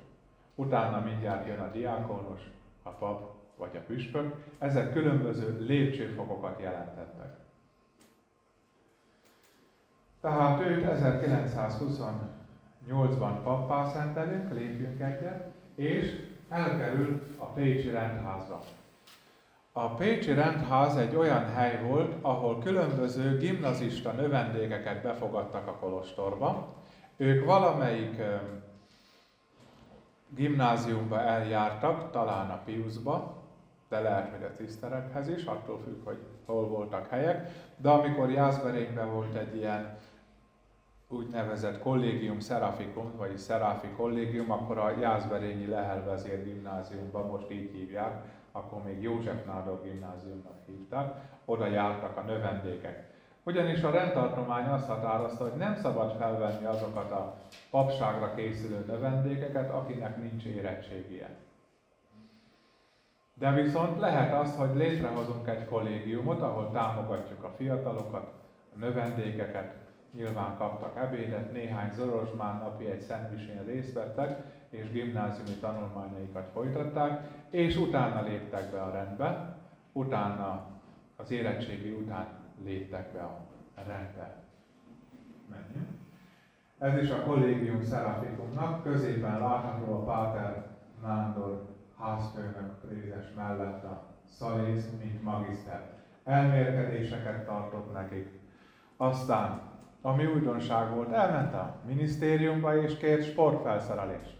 Utána 0.54 1.00
mindjárt 1.00 1.46
jön 1.46 1.60
a 1.60 1.70
diákonos, 1.70 2.40
a 2.82 2.90
pap 2.90 3.34
vagy 3.56 3.76
a 3.76 3.84
püspök. 3.86 4.34
Ezek 4.58 4.92
különböző 4.92 5.64
lépcsőfokokat 5.66 6.60
jelentettek. 6.60 7.34
Tehát 10.20 10.60
őt 10.60 10.84
1928-ban 10.84 13.42
pappá 13.42 13.88
szentelünk, 13.88 14.52
lépjünk 14.52 15.00
egyet, 15.00 15.52
és 15.74 16.24
elkerül 16.48 17.22
a 17.38 17.44
Pécsi 17.44 17.90
rendházba. 17.90 18.60
A 19.72 19.88
Pécsi 19.88 20.32
rendház 20.32 20.96
egy 20.96 21.16
olyan 21.16 21.54
hely 21.54 21.82
volt, 21.82 22.14
ahol 22.20 22.58
különböző 22.58 23.38
gimnazista 23.38 24.12
növendékeket 24.12 25.02
befogadtak 25.02 25.66
a 25.66 25.72
kolostorba, 25.72 26.74
ők 27.16 27.44
valamelyik 27.44 28.20
gimnáziumba 30.28 31.20
eljártak, 31.20 32.10
talán 32.10 32.50
a 32.50 32.62
Piuszba, 32.64 33.42
de 33.88 34.00
lehet, 34.00 34.30
hogy 34.30 34.42
a 34.42 34.50
ciszterekhez 34.50 35.28
is, 35.28 35.44
attól 35.44 35.80
függ, 35.84 36.04
hogy 36.04 36.18
hol 36.46 36.68
voltak 36.68 37.08
helyek. 37.08 37.50
De 37.76 37.90
amikor 37.90 38.30
Jászberényben 38.30 39.12
volt 39.12 39.34
egy 39.34 39.56
ilyen 39.56 39.96
úgynevezett 41.08 41.78
kollégium 41.78 42.40
Seraficum, 42.40 43.12
vagy 43.16 43.38
Serafi 43.38 43.88
kollégium, 43.88 44.50
akkor 44.50 44.78
a 44.78 44.98
Jászberényi 45.00 45.66
Lehelvezér 45.66 46.44
gimnáziumban, 46.44 47.26
most 47.26 47.50
így 47.50 47.70
hívják, 47.72 48.24
akkor 48.52 48.82
még 48.82 49.02
József 49.02 49.44
Nádor 49.44 49.82
gimnáziumnak 49.82 50.58
hívták, 50.66 51.14
oda 51.44 51.66
jártak 51.66 52.16
a 52.16 52.20
növendékek. 52.20 53.15
Ugyanis 53.46 53.82
a 53.82 53.90
rendtartomány 53.90 54.66
azt 54.66 54.86
határozta, 54.86 55.42
hogy 55.44 55.58
nem 55.58 55.76
szabad 55.76 56.16
felvenni 56.16 56.64
azokat 56.64 57.10
a 57.10 57.36
papságra 57.70 58.34
készülő 58.34 58.84
növendékeket, 58.86 59.70
akinek 59.70 60.16
nincs 60.16 60.44
érettségie. 60.44 61.28
De 63.34 63.52
viszont 63.52 63.98
lehet 63.98 64.34
az, 64.40 64.56
hogy 64.56 64.76
létrehozunk 64.76 65.48
egy 65.48 65.64
kollégiumot, 65.64 66.42
ahol 66.42 66.70
támogatjuk 66.72 67.44
a 67.44 67.54
fiatalokat, 67.56 68.32
a 68.74 68.78
növendékeket, 68.78 69.74
nyilván 70.12 70.56
kaptak 70.56 70.96
ebédet, 70.96 71.52
néhány 71.52 71.92
Zorosmán 71.92 72.56
napi 72.56 72.86
egy 72.86 73.00
szendvisén 73.00 73.64
részt 73.64 73.92
vettek, 73.92 74.42
és 74.70 74.90
gimnáziumi 74.90 75.58
tanulmányaikat 75.60 76.48
folytatták, 76.52 77.28
és 77.50 77.76
utána 77.76 78.22
léptek 78.22 78.70
be 78.70 78.82
a 78.82 78.90
rendbe, 78.90 79.56
utána 79.92 80.66
az 81.16 81.30
érettségi 81.30 81.90
után 81.90 82.35
léptek 82.64 83.12
be 83.12 83.20
a 83.20 83.38
rendbe. 83.86 84.34
Menjünk. 85.50 85.88
Ez 86.78 87.02
is 87.02 87.10
a 87.10 87.22
kollégium 87.22 87.82
Szerafikumnak, 87.82 88.82
középen 88.82 89.38
látható 89.40 89.92
a 89.92 90.04
Páter 90.04 90.66
Nándor 91.02 91.66
házfőnök 91.98 92.80
prézes 92.80 93.32
mellett 93.36 93.84
a 93.84 94.02
szalész, 94.24 94.88
mint 95.02 95.22
magiszter. 95.22 95.94
Elmérkedéseket 96.24 97.44
tartott 97.46 97.92
nekik. 97.92 98.28
Aztán, 98.96 99.60
ami 100.02 100.26
újdonság 100.26 100.94
volt, 100.94 101.12
elment 101.12 101.54
a 101.54 101.76
minisztériumba 101.86 102.82
és 102.82 102.96
kért 102.96 103.24
sportfelszerelést. 103.24 104.36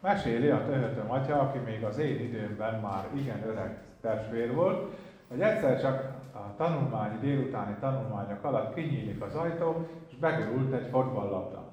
Meséli 0.00 0.48
a 0.48 0.64
töhötöm 0.64 1.10
atya, 1.10 1.40
aki 1.40 1.58
még 1.58 1.84
az 1.84 1.98
én 1.98 2.20
időmben 2.20 2.80
már 2.80 3.08
igen 3.14 3.42
öreg 3.46 3.78
testvér 4.00 4.54
volt, 4.54 4.94
hogy 5.28 5.40
egyszer 5.40 5.80
csak 5.80 6.15
a 6.36 6.54
tanulmányi, 6.56 7.18
délutáni 7.18 7.76
tanulmányok 7.80 8.44
alatt 8.44 8.74
kinyílik 8.74 9.22
az 9.22 9.34
ajtó, 9.34 9.86
és 10.08 10.16
begurult 10.16 10.72
egy 10.72 10.88
fotballabda. 10.90 11.72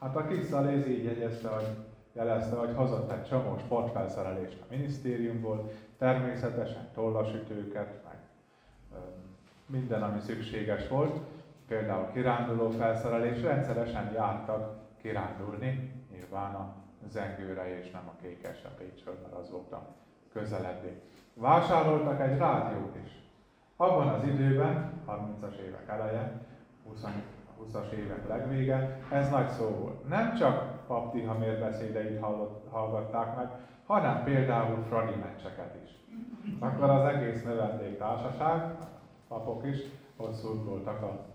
Hát 0.00 0.16
a 0.16 0.26
kis 0.26 0.44
szaléz 0.44 0.86
így 0.86 1.04
jegyezte, 1.04 1.48
hogy 1.48 1.66
jelezte, 2.12 2.56
hogy 2.56 2.74
hozott 2.74 3.12
egy 3.12 3.24
csomó 3.24 3.58
sportfelszerelést 3.58 4.58
a 4.60 4.64
minisztériumból, 4.70 5.70
természetesen 5.98 6.88
tollasütőket, 6.94 8.00
meg 8.04 8.18
minden, 9.66 10.02
ami 10.02 10.20
szükséges 10.20 10.88
volt, 10.88 11.20
például 11.68 12.10
kiránduló 12.12 12.70
felszerelés, 12.70 13.42
rendszeresen 13.42 14.12
jártak 14.14 14.80
kirándulni, 15.02 15.92
nyilván 16.12 16.54
a 16.54 16.74
zengőre 17.08 17.78
és 17.78 17.90
nem 17.90 18.08
a 18.08 18.22
kékes 18.22 18.64
a 18.64 18.74
Pécsről, 18.78 19.18
mert 19.22 19.34
az 19.34 19.50
volt 19.50 19.72
a 19.72 19.94
közeledni. 20.32 21.00
Vásároltak 21.34 22.20
egy 22.20 22.38
rádiót 22.38 22.96
is. 23.04 23.21
Abban 23.76 24.08
az 24.08 24.24
időben, 24.24 25.02
30-as 25.06 25.56
évek 25.56 25.88
eleje, 25.88 26.40
20 26.84 27.04
20-as 27.62 27.90
évek 27.90 28.28
legvége, 28.28 28.98
ez 29.10 29.30
nagy 29.30 29.48
szó 29.48 29.64
volt. 29.64 30.08
Nem 30.08 30.34
csak 30.34 30.86
pap 30.86 31.12
Tihamér 31.12 31.58
beszédeit 31.58 32.20
hallgatták 32.70 33.36
meg, 33.36 33.48
hanem 33.86 34.24
például 34.24 34.82
Fradi 34.88 35.14
meccseket 35.14 35.76
is. 35.84 35.90
Akkor 36.58 36.90
az 36.90 37.04
egész 37.04 37.46
társaság, 37.98 38.76
papok 39.28 39.66
is, 39.66 39.78
ott 40.16 40.32
szurkoltak 40.32 41.02
a, 41.02 41.26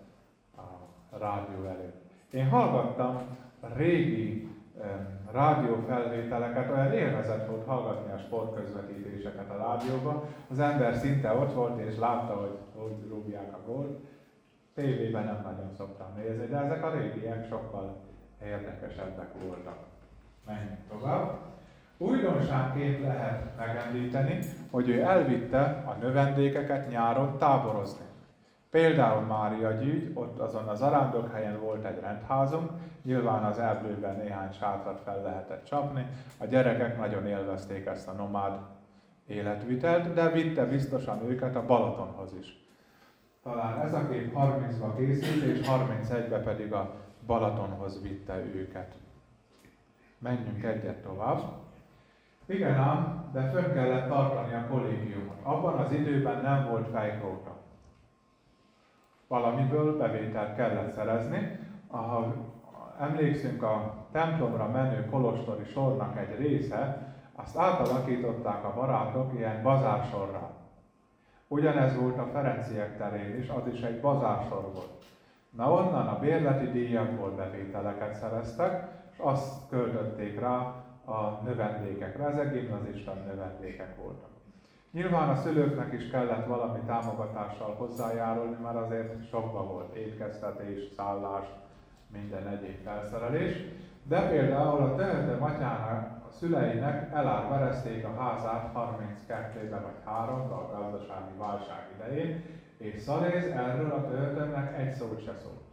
a 0.56 1.18
rádió 1.18 1.64
előtt. 1.64 2.06
Én 2.32 2.50
hallgattam 2.50 3.22
régi 3.76 4.57
rádiófelvételeket, 5.32 6.72
olyan 6.72 6.94
élvezet 6.94 7.48
volt 7.48 7.66
hallgatni 7.66 8.12
a 8.12 8.18
sportközvetítéseket 8.18 9.50
a 9.50 9.58
rádióban. 9.58 10.24
Az 10.50 10.60
ember 10.60 10.96
szinte 10.96 11.34
ott 11.34 11.54
volt 11.54 11.80
és 11.80 11.98
látta, 11.98 12.34
hogy 12.34 12.58
hogy 12.76 13.10
rúgják 13.10 13.54
a 13.54 13.72
gólt. 13.72 14.00
Tévében 14.76 15.24
nem 15.24 15.42
nagyon 15.44 15.72
szoktam 15.78 16.08
nézni, 16.16 16.46
de 16.46 16.58
ezek 16.58 16.84
a 16.84 16.92
régiek 16.92 17.48
sokkal 17.48 17.98
érdekesebbek 18.44 19.30
voltak. 19.46 19.78
Menjünk 20.46 20.80
tovább. 20.90 21.40
Újdonságként 21.98 23.02
lehet 23.02 23.58
megemlíteni, 23.58 24.40
hogy 24.72 24.90
ő 24.90 25.02
elvitte 25.02 25.84
a 25.86 25.94
növendékeket 26.02 26.90
nyáron 26.90 27.38
táborozni. 27.38 28.06
Például 28.70 29.22
Mária 29.22 29.72
gyűjt, 29.72 30.12
ott 30.14 30.40
azon 30.40 30.68
az 30.68 30.82
arándokhelyen 30.82 31.60
volt 31.60 31.86
egy 31.86 32.00
rendházunk, 32.00 32.72
nyilván 33.04 33.44
az 33.44 33.60
erdőben 33.60 34.16
néhány 34.16 34.52
sátrat 34.52 35.02
fel 35.04 35.22
lehetett 35.22 35.64
csapni, 35.64 36.08
a 36.38 36.46
gyerekek 36.46 36.98
nagyon 36.98 37.28
élvezték 37.28 37.86
ezt 37.86 38.08
a 38.08 38.12
nomád 38.12 38.60
életvitelt, 39.28 40.14
de 40.14 40.30
vitte 40.30 40.66
biztosan 40.66 41.30
őket 41.30 41.56
a 41.56 41.66
Balatonhoz 41.66 42.34
is. 42.40 42.66
Talán 43.44 43.80
ez 43.80 43.94
a 43.94 44.08
kép 44.10 44.34
30-ba 44.36 44.96
készült, 44.98 45.44
és 45.44 45.68
31-be 45.68 46.40
pedig 46.40 46.74
a 46.74 46.94
Balatonhoz 47.26 48.02
vitte 48.02 48.36
őket. 48.38 48.96
Menjünk 50.20 50.64
egyet 50.64 51.02
tovább. 51.02 51.40
Igen 52.46 52.74
ám, 52.74 53.30
de 53.34 53.50
fönn 53.50 53.74
kellett 53.74 54.08
tartani 54.08 54.54
a 54.54 54.68
kollégiumot. 54.70 55.38
Abban 55.44 55.74
az 55.74 55.92
időben 55.92 56.42
nem 56.42 56.68
volt 56.70 56.88
fejkóta. 56.88 57.57
Valamiből 59.28 59.98
bevételt 59.98 60.56
kellett 60.56 60.94
szerezni. 60.94 61.60
Ha 61.88 62.34
emlékszünk 63.00 63.64
a 63.64 64.08
templomra 64.12 64.68
menő 64.68 65.06
kolostori 65.06 65.64
sornak 65.64 66.18
egy 66.18 66.38
része, 66.38 67.14
azt 67.36 67.58
átalakították 67.58 68.64
a 68.64 68.74
barátok 68.76 69.34
ilyen 69.34 69.64
bazársorra. 69.64 70.50
Ugyanez 71.48 72.00
volt 72.00 72.18
a 72.18 72.30
Ferenciek 72.34 72.98
terén 72.98 73.38
is, 73.40 73.50
az 73.50 73.74
is 73.74 73.82
egy 73.82 74.02
bazársor 74.02 74.62
volt. 74.74 75.06
Na 75.50 75.72
onnan 75.72 76.08
a 76.08 76.20
bérleti 76.20 76.72
díjakból 76.72 77.30
bevételeket 77.30 78.16
szereztek, 78.16 78.88
és 79.12 79.18
azt 79.18 79.70
költötték 79.70 80.40
rá 80.40 80.56
a 81.06 81.42
növendékekre. 81.44 82.26
Ezek 82.26 82.54
gimnazista 82.54 83.14
növendékek 83.14 83.96
voltak. 83.96 84.37
Nyilván 84.92 85.30
a 85.30 85.36
szülőknek 85.36 85.94
is 85.94 86.10
kellett 86.10 86.46
valami 86.46 86.80
támogatással 86.86 87.76
hozzájárulni, 87.76 88.56
mert 88.64 88.76
azért 88.76 89.30
sokba 89.30 89.64
volt 89.64 89.96
étkeztetés, 89.96 90.80
szállás, 90.96 91.46
minden 92.12 92.48
egyéb 92.48 92.84
felszerelés. 92.84 93.54
De 94.04 94.30
például 94.30 94.82
a 94.82 94.96
tehető 94.96 95.38
matyának, 95.38 96.26
a 96.28 96.32
szüleinek 96.32 97.14
elárverezték 97.14 98.06
a 98.06 98.22
házát 98.22 98.72
32-ben 98.76 99.82
vagy 99.84 100.02
3 100.06 100.52
a 100.52 100.70
gazdasági 100.72 101.38
válság 101.38 101.90
idején, 101.96 102.44
és 102.78 103.02
Szaléz 103.02 103.46
erről 103.46 103.92
a 103.92 104.08
töltőnek 104.08 104.78
egy 104.80 104.94
szót 104.94 105.24
se 105.24 105.34
szólt. 105.34 105.66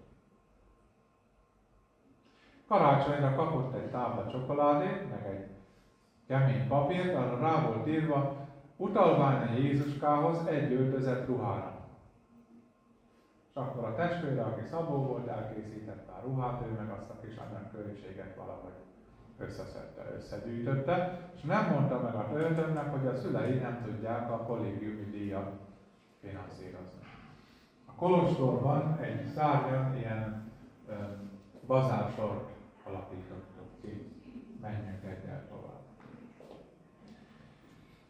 Karácsonyra 2.68 3.34
kapott 3.34 3.74
egy 3.74 3.90
tábla 3.90 4.30
csokoládét, 4.30 5.10
meg 5.10 5.26
egy 5.26 5.46
kemény 6.28 6.68
papírt, 6.68 7.14
arra 7.14 7.38
rá 7.38 7.66
volt 7.66 7.88
írva, 7.88 8.43
utalvány 8.76 9.48
a 9.48 9.52
Jézuskához 9.52 10.46
egy 10.46 10.72
öltözett 10.72 11.26
ruhára. 11.26 11.72
És 13.48 13.54
akkor 13.54 13.84
a 13.84 13.94
testvére, 13.94 14.42
aki 14.42 14.66
Szabó 14.70 14.96
volt, 14.96 15.26
elkészítette 15.26 16.12
a 16.12 16.20
ruhát, 16.24 16.62
ő 16.66 16.74
meg 16.78 16.90
azt 16.90 17.10
a 17.10 17.20
kis 17.20 17.34
költséget 17.72 18.36
valahogy 18.36 18.72
összeszedte, 19.38 20.14
összegyűjtötte, 20.16 21.20
és 21.34 21.40
nem 21.40 21.70
mondta 21.70 22.00
meg 22.00 22.14
a 22.14 22.28
töltőmnek, 22.32 22.90
hogy 22.90 23.06
a 23.06 23.14
szülei 23.14 23.58
nem 23.58 23.82
tudják 23.84 24.30
a 24.30 24.36
kollégiumi 24.36 25.04
díjat 25.10 25.52
finanszírozni. 26.20 27.00
A 27.86 27.92
Kolostorban 27.92 28.98
egy 29.00 29.26
szárnyan 29.26 29.96
ilyen 29.96 30.52
ö, 30.88 30.92
bazársort 31.66 32.48
alapítottuk 32.84 33.80
ki. 33.80 34.12
Menjünk 34.60 35.02
tovább. 35.02 35.53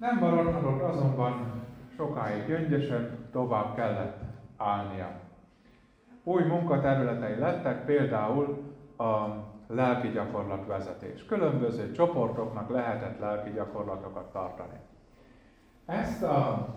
Nem 0.05 0.19
maradhatott 0.19 0.83
azonban 0.83 1.63
sokáig 1.97 2.47
gyöngyösen, 2.47 3.29
tovább 3.33 3.75
kellett 3.75 4.23
állnia. 4.57 5.21
Új 6.23 6.43
munkaterületei 6.43 7.39
lettek, 7.39 7.85
például 7.85 8.73
a 8.97 9.27
lelki 9.67 10.09
gyakorlatvezetés. 10.09 11.25
Különböző 11.25 11.93
csoportoknak 11.93 12.71
lehetett 12.71 13.19
lelki 13.19 13.51
gyakorlatokat 13.51 14.33
tartani. 14.33 14.79
Ezt 15.87 16.23
a 16.23 16.69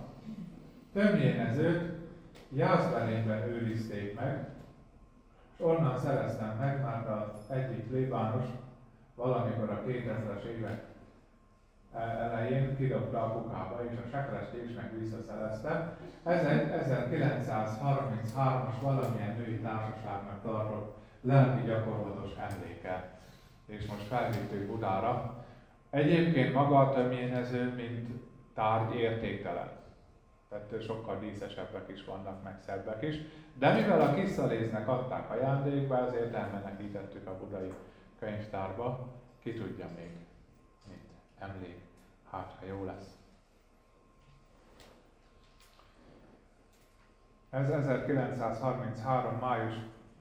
tömjénezőt 0.94 1.96
Jászberényben 2.50 3.50
őrizték 3.50 4.20
meg, 4.20 4.50
és 5.58 5.64
onnan 5.66 5.98
szereztem 5.98 6.58
meg, 6.60 6.82
mert 6.82 7.08
az 7.08 7.50
egyik 7.50 7.88
plébános 7.88 8.46
valamikor 9.16 9.70
a 9.70 9.82
2000-es 9.88 10.44
évek 10.44 10.96
elején 11.98 12.76
kidobta 12.76 13.24
a 13.24 13.32
kukába, 13.32 13.82
és 13.92 13.98
a 14.06 14.10
sekrest 14.10 14.54
is 14.54 14.76
meg 14.76 15.00
visszaszerezte. 15.00 15.98
Ez 16.24 16.46
egy 16.46 16.68
1933-as 16.72 18.76
valamilyen 18.82 19.36
női 19.38 19.60
társaságnak 19.60 20.42
tartott 20.44 20.98
lelki 21.22 21.68
gyakorlatos 21.68 22.32
emléke. 22.50 23.20
És 23.66 23.86
most 23.86 24.08
felvittük 24.08 24.68
Budára. 24.68 25.46
Egyébként 25.90 26.54
maga 26.54 26.80
a 26.80 26.94
tömjénező, 26.94 27.74
mint 27.76 28.10
tárgy 28.54 28.96
értéktelen. 28.96 29.70
Tehát 30.50 30.82
sokkal 30.82 31.20
díszesebbek 31.20 31.90
is 31.90 32.06
vannak, 32.06 32.44
meg 32.44 32.58
szebbek 32.66 33.04
is. 33.04 33.16
De 33.54 33.74
mivel 33.74 34.02
a 34.02 34.14
kiszaléznek 34.14 34.88
adták 34.88 35.32
ajándékba, 35.32 36.08
ezért 36.08 36.34
elmenekítettük 36.34 37.28
a 37.28 37.38
budai 37.38 37.74
könyvtárba. 38.20 39.08
Ki 39.40 39.54
tudja 39.54 39.86
még, 39.96 40.12
mit 40.88 41.10
emlék, 41.40 41.87
hát 42.32 42.56
ha 42.60 42.66
jó 42.66 42.84
lesz. 42.84 43.18
Ez 47.50 47.70
1933. 47.70 49.38
május 49.40 49.74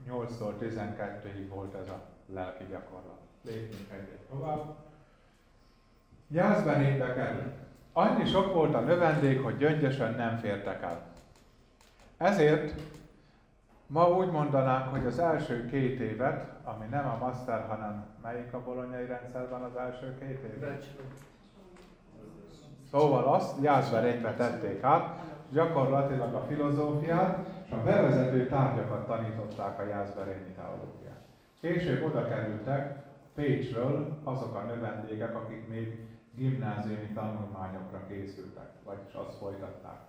8-tól 0.09 0.53
12-ig 0.61 1.45
volt 1.49 1.73
ez 1.75 1.89
a 1.89 2.01
lelki 2.25 2.65
gyakorlat. 2.69 3.19
Lépjünk 3.41 3.91
egyet 3.91 4.19
tovább. 4.29 4.75
Jászberénybe 6.27 7.13
kerül. 7.13 7.51
Annyi 7.93 8.25
sok 8.25 8.53
volt 8.53 8.73
a 8.73 8.79
növendék, 8.79 9.43
hogy 9.43 9.57
gyöngyösen 9.57 10.13
nem 10.13 10.37
fértek 10.37 10.81
el. 10.81 11.01
Ezért 12.17 12.81
ma 13.87 14.09
úgy 14.09 14.31
mondanánk, 14.31 14.91
hogy 14.91 15.05
az 15.05 15.19
első 15.19 15.65
két 15.65 15.99
évet, 15.99 16.53
ami 16.63 16.85
nem 16.85 17.07
a 17.07 17.17
master, 17.17 17.67
hanem 17.67 18.05
melyik 18.21 18.53
a 18.53 18.63
bolonyai 18.63 19.05
rendszerben 19.05 19.61
az 19.61 19.75
első 19.75 20.17
két 20.19 20.43
év? 20.43 20.61
Szóval 22.91 23.23
azt 23.23 23.63
Jászberénybe 23.63 24.33
tették 24.33 24.83
át, 24.83 25.19
gyakorlatilag 25.51 26.33
a 26.33 26.45
filozófiát 26.47 27.45
és 27.65 27.71
a 27.71 27.83
bevezető 27.83 28.47
tárgyakat 28.47 29.07
tanították 29.07 29.79
a 29.79 29.87
Jászberényi 29.87 30.51
teológiát. 30.55 31.21
Később 31.61 32.03
oda 32.03 32.27
kerültek 32.27 33.05
Pécsről 33.35 34.17
azok 34.23 34.55
a 34.55 34.61
növendégek, 34.61 35.35
akik 35.35 35.67
még 35.67 36.07
gimnáziumi 36.35 37.11
tanulmányokra 37.13 37.99
készültek, 38.07 38.69
vagyis 38.83 39.13
azt 39.13 39.37
folytatták. 39.37 39.99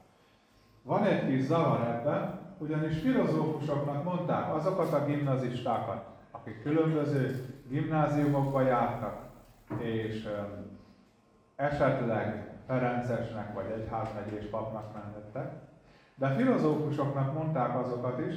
Van 0.83 1.05
egy 1.05 1.27
kis 1.27 1.45
zavar 1.45 1.81
ebben, 1.81 2.41
ugyanis 2.59 3.01
filozófusoknak 3.01 4.05
mondták 4.05 4.55
azokat 4.55 4.93
a 4.93 5.05
gimnazistákat, 5.05 6.05
akik 6.31 6.63
különböző 6.63 7.47
gimnáziumokba 7.69 8.61
jártak, 8.61 9.23
és 9.79 10.29
esetleg 11.57 12.48
Ferencesnek 12.69 13.55
vagy 13.55 13.71
egyházmegyés 13.71 14.45
papnak 14.45 14.95
mentettek, 14.95 15.53
de 16.15 16.29
filozófusoknak 16.29 17.35
mondták 17.35 17.79
azokat 17.79 18.27
is, 18.27 18.35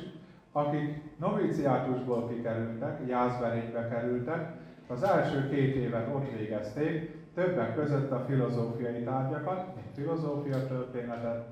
akik 0.52 1.18
noviciátusból 1.20 2.28
kikerültek, 2.28 3.08
jászberénybe 3.08 3.88
kerültek, 3.88 4.52
az 4.88 5.04
első 5.04 5.50
két 5.50 5.76
évet 5.76 6.08
ott 6.14 6.32
végezték, 6.32 7.20
többek 7.34 7.76
között 7.76 8.12
a 8.12 8.24
filozófiai 8.28 9.04
tárgyakat, 9.04 9.76
mint 9.76 9.94
filozófia 9.94 10.68
történetet, 10.68 11.46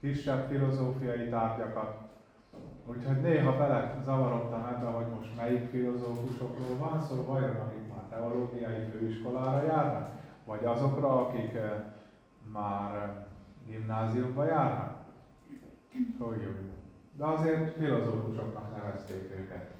kisebb 0.00 0.46
filozófiai 0.48 1.28
tárgyakat. 1.28 1.94
Úgyhogy 2.86 3.20
néha 3.20 3.56
bele 3.56 3.94
zavarodtam 4.04 4.66
ebbe, 4.66 4.86
hogy 4.86 5.06
most 5.14 5.36
melyik 5.36 5.68
filozófusokról 5.70 6.76
van 6.78 7.00
szó, 7.00 7.24
vajon 7.26 7.56
akik 7.56 7.88
már 7.88 8.04
teológiai 8.10 8.80
főiskolára 8.92 9.62
járnak, 9.62 10.10
vagy 10.44 10.64
azokra, 10.64 11.26
akik 11.26 11.54
eh, 11.54 11.70
már 12.52 12.94
eh, 12.94 13.10
gimnáziumba 13.66 14.44
járnak. 14.44 15.04
Jó. 16.18 16.34
De 17.16 17.24
azért 17.24 17.76
filozófusoknak 17.76 18.76
nevezték 18.76 19.30
őket. 19.38 19.70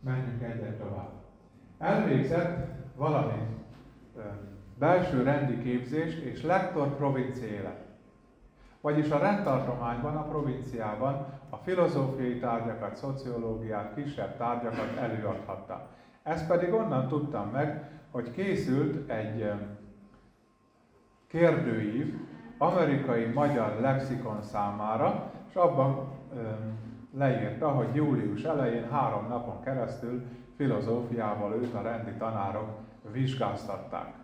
Menjünk 0.00 0.42
egyet 0.42 0.78
tovább. 0.78 1.10
Elvégzett 1.78 2.68
valami 2.96 3.52
belső 4.78 5.22
rendi 5.22 5.58
képzést 5.58 6.18
és 6.18 6.42
lektor 6.42 6.96
provinciéle. 6.96 7.76
Vagyis 8.80 9.10
a 9.10 9.18
rendtartományban, 9.18 10.16
a 10.16 10.28
provinciában 10.28 11.26
a 11.50 11.56
filozófiai 11.56 12.38
tárgyakat, 12.38 12.96
szociológiát, 12.96 13.94
kisebb 13.94 14.36
tárgyakat 14.36 14.96
előadhatta. 14.96 15.88
Ezt 16.22 16.46
pedig 16.46 16.72
onnan 16.72 17.08
tudtam 17.08 17.48
meg, 17.50 17.90
hogy 18.10 18.30
készült 18.30 19.10
egy 19.10 19.52
kérdőív 21.32 22.18
amerikai 22.58 23.24
magyar 23.24 23.80
lexikon 23.80 24.42
számára, 24.42 25.30
és 25.48 25.54
abban 25.54 26.08
leírta, 27.14 27.68
hogy 27.68 27.94
július 27.94 28.42
elején 28.42 28.90
három 28.90 29.28
napon 29.28 29.62
keresztül 29.62 30.22
filozófiával 30.56 31.52
őt 31.54 31.74
a 31.74 31.82
rendi 31.82 32.10
tanárok 32.18 32.68
vizsgáztatták. 33.12 34.14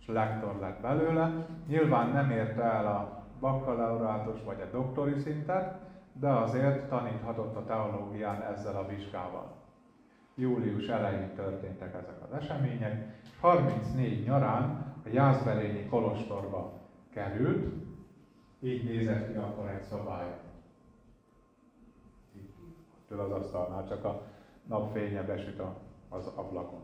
És 0.00 0.06
lektor 0.06 0.56
lett 0.60 0.80
belőle. 0.80 1.46
Nyilván 1.66 2.08
nem 2.08 2.30
érte 2.30 2.62
el 2.62 2.86
a 2.86 3.24
bakalaurátus 3.40 4.42
vagy 4.44 4.60
a 4.60 4.76
doktori 4.76 5.18
szintet, 5.18 5.78
de 6.12 6.28
azért 6.28 6.88
taníthatott 6.88 7.56
a 7.56 7.64
teológián 7.64 8.42
ezzel 8.42 8.76
a 8.76 8.86
vizsgával. 8.86 9.52
Július 10.34 10.86
elején 10.86 11.34
történtek 11.34 11.94
ezek 11.94 12.16
az 12.22 12.36
események, 12.38 13.20
34 13.40 14.24
nyarán 14.24 14.89
a 15.04 15.08
Jászberényi 15.12 15.86
Kolostorba 15.88 16.72
került, 17.12 17.74
így 18.60 18.84
nézett 18.84 19.32
ki 19.32 19.36
akkor 19.36 19.68
egy 19.68 19.82
szobája. 19.82 20.38
Től 23.08 23.20
az 23.20 23.30
asztalnál 23.30 23.88
csak 23.88 24.04
a 24.04 24.22
napfénye 24.66 25.22
besüt 25.22 25.62
az 26.08 26.26
ablakon. 26.26 26.80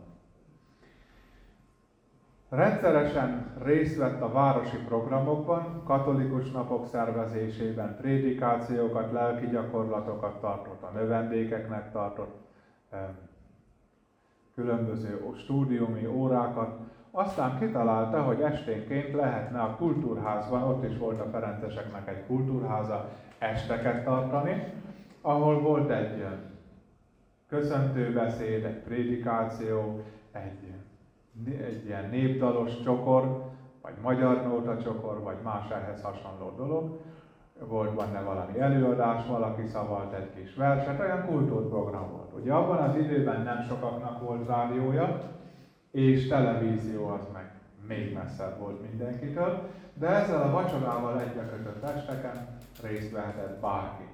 Rendszeresen 2.48 3.54
részt 3.62 3.96
vett 3.96 4.20
a 4.20 4.32
városi 4.32 4.76
programokban, 4.76 5.82
katolikus 5.84 6.50
napok 6.50 6.86
szervezésében, 6.86 7.96
prédikációkat, 7.96 9.12
lelki 9.12 9.46
gyakorlatokat 9.46 10.40
tartott, 10.40 10.82
a 10.82 10.90
növendékeknek 10.90 11.92
tartott, 11.92 12.36
különböző 14.54 15.32
stúdiumi 15.36 16.06
órákat, 16.06 16.78
aztán 17.16 17.58
kitalálta, 17.58 18.22
hogy 18.22 18.40
esténként 18.40 19.14
lehetne 19.14 19.60
a 19.60 19.76
kultúrházban, 19.76 20.62
ott 20.62 20.84
is 20.84 20.98
volt 20.98 21.20
a 21.20 21.28
Ferenceseknek 21.30 22.08
egy 22.08 22.26
kultúrháza, 22.26 23.08
esteket 23.38 24.04
tartani, 24.04 24.72
ahol 25.20 25.60
volt 25.60 25.90
egy 25.90 26.24
köszöntőbeszéd, 27.48 28.64
egy 28.64 28.82
prédikáció, 28.82 30.00
egy, 30.32 30.72
egy 31.46 31.84
ilyen 31.86 32.08
népdalos 32.10 32.80
csokor, 32.80 33.44
vagy 33.82 33.94
magyar 34.02 34.42
nóta 34.42 34.82
csokor, 34.82 35.22
vagy 35.22 35.36
más 35.44 35.70
ehhez 35.70 36.02
hasonló 36.02 36.54
dolog. 36.56 36.98
Volt 37.68 37.94
benne 37.94 38.20
valami 38.20 38.60
előadás, 38.60 39.26
valaki 39.26 39.66
szavalt 39.66 40.12
egy 40.12 40.30
kis 40.34 40.54
verset, 40.54 41.00
olyan 41.00 41.26
kultúrprogram 41.26 42.10
volt. 42.10 42.32
Ugye 42.40 42.52
abban 42.52 42.78
az 42.78 42.96
időben 42.96 43.42
nem 43.42 43.62
sokaknak 43.68 44.20
volt 44.20 44.46
rádiója, 44.46 45.34
és 45.96 46.28
televízió 46.28 47.06
az 47.06 47.26
meg 47.32 47.50
még 47.86 48.12
messzebb 48.14 48.58
volt 48.58 48.90
mindenkitől, 48.90 49.70
de 49.94 50.08
ezzel 50.08 50.42
a 50.42 50.50
vacsorával 50.50 51.20
egybekötött 51.20 51.82
esteken 51.82 52.58
részt 52.82 53.10
vehetett 53.10 53.60
bárki. 53.60 54.04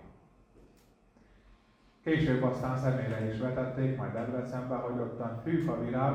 Később 2.04 2.42
aztán 2.42 2.78
személyre 2.78 3.32
is 3.32 3.38
vetették, 3.38 3.96
majd 3.96 4.12
Debrecenbe, 4.12 4.74
hogy 4.74 5.00
ottan 5.00 5.40
hűfa 5.44 5.80
virág, 5.84 6.14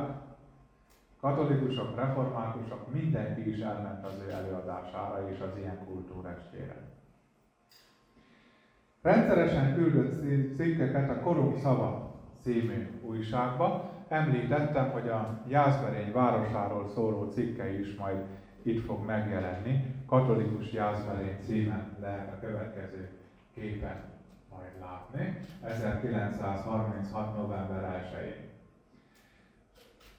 katolikusok, 1.21 1.95
reformátusok, 1.95 2.93
mindenki 2.93 3.49
is 3.49 3.59
elment 3.59 4.05
az 4.05 4.21
ő 4.27 4.31
előadására 4.31 5.29
és 5.29 5.39
az 5.39 5.57
ilyen 5.57 5.85
kultúrestére. 5.85 6.75
Rendszeresen 9.01 9.75
küldött 9.75 10.55
cikkeket 10.55 11.09
a 11.09 11.19
Korom 11.19 11.57
Szava 11.57 12.15
című 12.41 12.99
újságba. 13.01 13.95
Említettem, 14.07 14.91
hogy 14.91 15.09
a 15.09 15.39
Jászberény 15.47 16.11
városáról 16.11 16.87
szóló 16.93 17.31
cikke 17.31 17.79
is 17.79 17.95
majd 17.95 18.25
itt 18.61 18.85
fog 18.85 19.05
megjelenni. 19.05 19.95
Katolikus 20.05 20.71
Jászberény 20.71 21.37
címen 21.45 21.97
lehet 22.01 22.33
a 22.33 22.45
következő 22.45 23.09
képen 23.53 24.03
majd 24.49 24.71
látni, 24.79 25.37
1936. 25.63 27.37
november 27.37 28.11
1-én. 28.13 28.45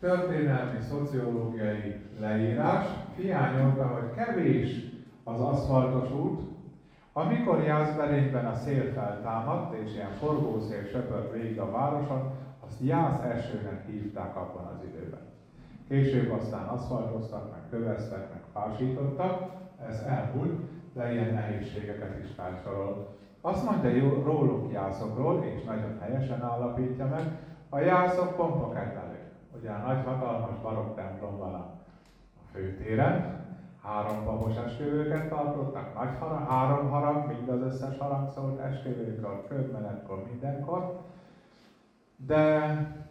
Történelmi, 0.01 0.81
szociológiai 0.81 1.94
leírás 2.20 2.87
hiányolta, 3.16 3.87
hogy 3.87 4.14
kevés 4.14 4.70
az 5.24 5.40
aszfaltos 5.40 6.11
út, 6.11 6.40
amikor 7.12 7.62
Jászberényben 7.62 8.46
a 8.46 8.55
szél 8.55 8.92
feltámadt, 8.92 9.74
és 9.74 9.92
ilyen 9.92 10.12
forgószél 10.12 10.85
söpört 10.85 11.33
végig 11.33 11.61
a 11.61 11.70
városon, 11.70 12.38
azt 12.68 12.81
Jász 12.81 13.20
esőnek 13.20 13.87
hívták 13.87 14.37
abban 14.37 14.64
az 14.64 14.85
időben. 14.85 15.26
Később 15.88 16.33
aztán 16.33 16.66
aszfaltoztak, 16.66 17.50
meg 17.50 17.61
köveztek, 17.70 18.31
meg 18.31 18.42
fásítottak, 18.52 19.50
ez 19.88 20.00
elmúlt, 20.00 20.61
de 20.92 21.12
ilyen 21.12 21.35
nehézségeket 21.35 22.18
is 22.24 22.31
felsorol 22.37 23.16
azt 23.40 23.64
mondja 23.64 24.22
róluk 24.24 24.72
jászokról, 24.72 25.44
és 25.44 25.64
nagyon 25.64 25.98
helyesen 26.00 26.42
állapítja 26.42 27.07
meg, 27.07 27.38
a 27.68 27.78
jászok 27.78 28.37
pompa 28.37 28.72
kedvelők. 28.72 29.31
Ugye 29.59 29.70
a 29.70 29.87
nagy 29.87 30.04
hatalmas 30.04 30.61
barokk 30.62 30.96
templom 30.96 31.38
van 31.38 31.54
a, 31.54 31.70
főtéren, 32.52 33.44
három 33.83 34.24
papos 34.24 34.57
esküvőket 34.57 35.28
tartottak, 35.28 35.94
nagy 35.94 36.18
harang, 36.18 36.48
három 36.48 36.90
harang, 36.90 37.26
mind 37.26 37.48
az 37.48 37.61
összes 37.61 37.98
harang 37.98 38.28
szólt 38.28 38.61
esküvőkor, 38.61 39.44
körmenetkor, 39.48 40.24
mindenkor. 40.31 41.00
De 42.26 42.59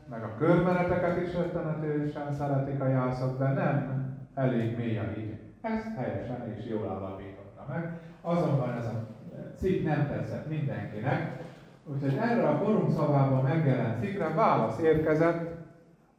meg 0.10 0.24
a 0.24 0.36
körmeneteket 0.38 1.28
is 1.28 1.34
öttenetősen 1.34 2.34
szeretik 2.34 2.82
a 2.82 2.88
jászok, 2.88 3.38
de 3.38 3.48
nem 3.48 4.08
elég 4.34 4.78
mély 4.78 4.98
a 4.98 5.04
híg. 5.16 5.38
Ezt 5.62 5.96
helyesen 5.96 6.54
és 6.56 6.66
jól 6.66 6.88
állapította 6.88 7.66
meg. 7.70 8.00
Azonban 8.22 8.72
ez 8.72 8.86
a 8.86 9.08
cikk 9.56 9.86
nem 9.86 10.08
tetszett 10.08 10.50
mindenkinek, 10.50 11.44
úgyhogy 11.86 12.18
erre 12.18 12.48
a 12.48 12.58
korunk 12.58 12.92
szavában 12.92 13.44
megjelent 13.44 14.00
cikkre 14.00 14.34
válasz 14.34 14.80
érkezett 14.80 15.56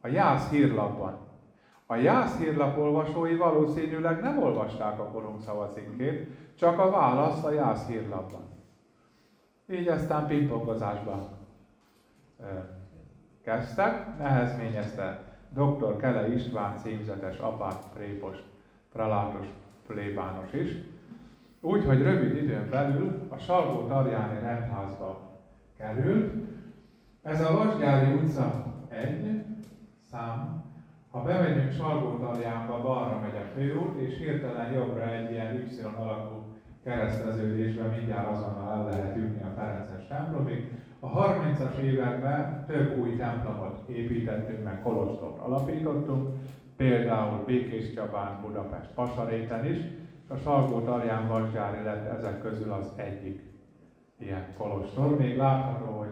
a 0.01 0.07
Jász 0.07 0.49
hírlapban. 0.49 1.17
A 1.85 1.95
Jász 1.95 2.37
hírlap 2.37 2.77
olvasói 2.77 3.35
valószínűleg 3.35 4.21
nem 4.21 4.43
olvasták 4.43 4.99
a 4.99 5.03
korunk 5.03 5.41
szava 5.41 5.67
cikkét, 5.67 6.27
csak 6.55 6.79
a 6.79 6.89
választ 6.89 7.45
a 7.45 7.51
Jász 7.51 7.87
hírlapban. 7.87 8.41
Így 9.69 9.87
aztán 9.87 10.27
pingpongozásba 10.27 11.29
kezdtek, 13.43 14.17
nehezményezte 14.17 15.19
dr. 15.49 15.95
Kele 15.97 16.33
István 16.33 16.77
címzetes 16.77 17.37
apát, 17.37 17.83
prépos, 17.93 18.37
pralátos, 18.91 19.45
plébános 19.87 20.53
is, 20.53 20.69
úgy, 21.61 21.85
hogy 21.85 22.01
rövid 22.01 22.35
időn 22.35 22.69
belül 22.69 23.27
a 23.29 23.37
Salgó 23.37 23.87
Tarjáni 23.87 24.39
rendházba 24.39 25.39
került. 25.77 26.33
Ez 27.23 27.41
a 27.41 27.51
Vasgyári 27.53 28.13
utca 28.13 28.65
egy 28.89 29.45
szám. 30.11 30.63
Ha 31.11 31.21
bemegyünk 31.21 31.71
Salgó 31.71 32.17
Tarjánba, 32.17 32.81
balra 32.81 33.19
megy 33.19 33.35
a 33.35 33.49
főút, 33.55 33.99
és 33.99 34.17
hirtelen 34.17 34.71
jobbra 34.71 35.13
egy 35.13 35.31
ilyen 35.31 35.55
Y 35.55 35.81
alakú 35.97 36.43
kereszteződésben 36.83 37.89
mindjárt 37.89 38.27
azonnal 38.27 38.71
el 38.71 38.83
lehet 38.83 39.15
jutni 39.15 39.41
a 39.41 39.53
Ferences 39.55 40.07
templomig. 40.07 40.71
A 40.99 41.07
30-as 41.07 41.77
években 41.77 42.65
több 42.67 42.97
új 42.97 43.15
templomot 43.15 43.87
építettünk, 43.87 44.63
meg 44.63 44.81
kolostort 44.81 45.39
alapítottunk, 45.39 46.27
például 46.77 47.43
Békés 47.45 47.93
Csabán, 47.93 48.41
Budapest, 48.41 48.89
Pasaréten 48.93 49.65
is, 49.65 49.77
a 50.27 50.35
Salgó 50.35 50.79
Tarján 50.79 51.27
Vasgyári 51.27 51.83
lett 51.83 52.17
ezek 52.17 52.41
közül 52.41 52.71
az 52.71 52.91
egyik 52.95 53.41
ilyen 54.17 54.53
kolostor. 54.57 55.17
Még 55.17 55.37
látható, 55.37 55.97
hogy 55.97 56.11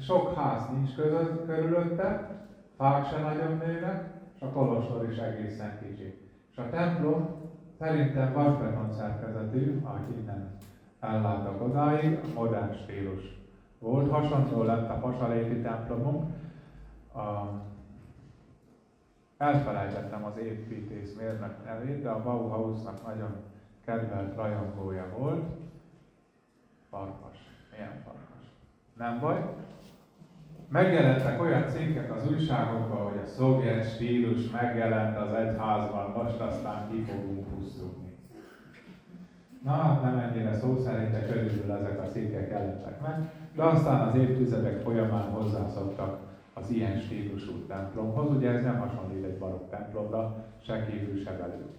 sok 0.00 0.34
ház 0.34 0.62
nincs 0.72 0.94
között, 0.94 1.46
körülötte, 1.46 2.30
fák 2.76 3.06
se 3.06 3.18
nagyon 3.18 3.56
nőnek, 3.56 4.10
és 4.34 4.40
a 4.40 4.50
kolostor 4.50 5.08
is 5.10 5.16
egészen 5.16 5.78
kicsi. 5.78 6.14
És 6.50 6.56
a 6.56 6.70
templom 6.70 7.28
szerintem 7.78 8.32
vasbeton 8.32 8.92
szerkezetű, 8.92 9.80
ahogy 9.82 10.18
innen 10.18 10.56
ellátok 11.00 11.62
odáig, 11.62 12.18
modern 12.34 12.74
stílus 12.74 13.36
volt. 13.86 14.10
Hasonló 14.10 14.62
lett 14.62 14.88
a 14.88 14.98
Pasaléti 14.98 15.60
templomunk. 15.60 16.24
A, 17.14 17.20
elfelejtettem 19.36 20.24
az 20.24 20.36
építész 20.36 21.14
mérnök 21.18 21.64
nevét, 21.64 22.02
de 22.02 22.08
a 22.08 22.22
Bauhausnak 22.22 23.06
nagyon 23.06 23.36
kedvelt 23.84 24.36
rajongója 24.36 25.08
volt. 25.18 25.44
Farkas. 26.90 27.38
Milyen 27.70 28.02
farkas? 28.04 28.44
Nem 28.96 29.20
baj. 29.20 29.54
Megjelentek 30.68 31.40
olyan 31.40 31.68
cikkek 31.68 32.16
az 32.16 32.30
újságokban, 32.30 33.10
hogy 33.10 33.20
a 33.24 33.26
szovjet 33.26 33.94
stílus 33.94 34.50
megjelent 34.50 35.16
az 35.16 35.32
egyházban, 35.32 36.10
most 36.10 36.40
aztán 36.40 36.90
ki 36.90 37.02
fogunk 37.02 37.46
pusztulni. 37.48 38.14
Na, 39.62 39.72
hát 39.72 40.02
nem 40.02 40.18
ennyire 40.18 40.54
szó 40.54 40.76
szerint, 40.76 41.10
de 41.10 41.26
körülbelül 41.26 41.72
ezek 41.72 42.00
a 42.00 42.08
cikkek 42.08 42.50
jelentek 42.50 43.00
meg, 43.00 43.30
de 43.56 43.64
aztán 43.64 44.08
az 44.08 44.14
évtizedek 44.14 44.80
folyamán 44.80 45.30
hozzászoktak 45.30 46.18
az 46.54 46.70
ilyen 46.70 46.98
stílusú 46.98 47.52
templomhoz. 47.52 48.36
Ugye 48.36 48.50
ez 48.50 48.62
nem 48.62 48.78
hasonlít 48.78 49.24
egy 49.24 49.38
barokk 49.38 49.70
templomra, 49.70 50.44
se 50.62 50.86
kívül, 50.86 51.22
se 51.22 51.30
belül. 51.30 51.70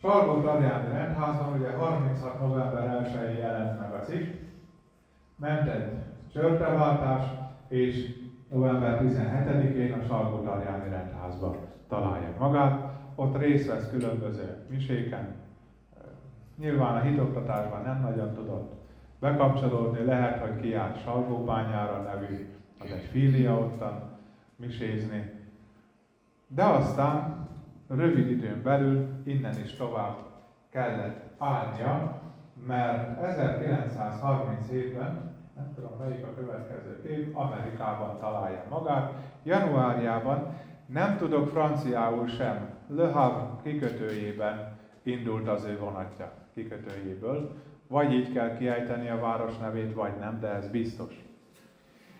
Salgó 0.00 0.40
Tarjáni 0.40 0.88
rendházban 0.88 1.58
ugye 1.58 1.70
36. 1.72 2.40
november 2.40 3.02
1-én 3.04 3.36
jelent 3.36 3.80
meg 3.80 3.92
a 3.92 4.04
cikk, 4.04 4.34
ment 5.36 5.68
egy 5.68 5.92
csörteváltás, 6.32 7.24
és 7.68 8.14
november 8.48 9.00
17-én 9.02 9.92
a 9.92 10.06
Salgó 10.06 10.42
Tarjáni 10.42 10.88
rendházba 10.88 11.56
találja 11.88 12.34
magát. 12.38 12.88
Ott 13.14 13.36
részt 13.36 13.68
vesz 13.68 13.90
különböző 13.90 14.56
miséken. 14.68 15.34
Nyilván 16.56 16.96
a 16.96 17.00
hitoktatásban 17.00 17.82
nem 17.82 18.00
nagyon 18.00 18.34
tudott 18.34 18.79
bekapcsolódni, 19.20 20.04
lehet, 20.04 20.40
hogy 20.40 20.60
kiállt 20.60 21.02
Salgóbányára 21.02 22.02
nevű, 22.02 22.48
az 22.78 22.90
egy 22.90 23.08
filia 23.10 23.58
ottan 23.58 24.18
misézni. 24.56 25.32
De 26.46 26.64
aztán 26.64 27.48
rövid 27.88 28.30
időn 28.30 28.62
belül 28.62 29.08
innen 29.24 29.54
is 29.64 29.74
tovább 29.74 30.16
kellett 30.70 31.22
állnia, 31.38 32.20
mert 32.66 33.18
1937-ben, 33.22 35.34
nem 35.56 35.72
tudom 35.74 35.92
melyik 35.98 36.24
a 36.24 36.34
következő 36.34 37.02
év, 37.08 37.36
Amerikában 37.36 38.18
találja 38.18 38.64
magát. 38.70 39.12
Januárjában 39.42 40.54
nem 40.86 41.16
tudok 41.16 41.48
franciául 41.48 42.26
sem, 42.26 42.68
Le 42.88 43.10
Havre 43.10 43.46
kikötőjében 43.62 44.76
indult 45.02 45.48
az 45.48 45.64
ő 45.64 45.78
vonatja 45.78 46.32
kikötőjéből. 46.54 47.56
Vagy 47.90 48.12
így 48.12 48.32
kell 48.32 48.56
kiejteni 48.56 49.08
a 49.08 49.20
város 49.20 49.58
nevét, 49.58 49.94
vagy 49.94 50.12
nem, 50.18 50.40
de 50.40 50.48
ez 50.48 50.70
biztos. 50.70 51.24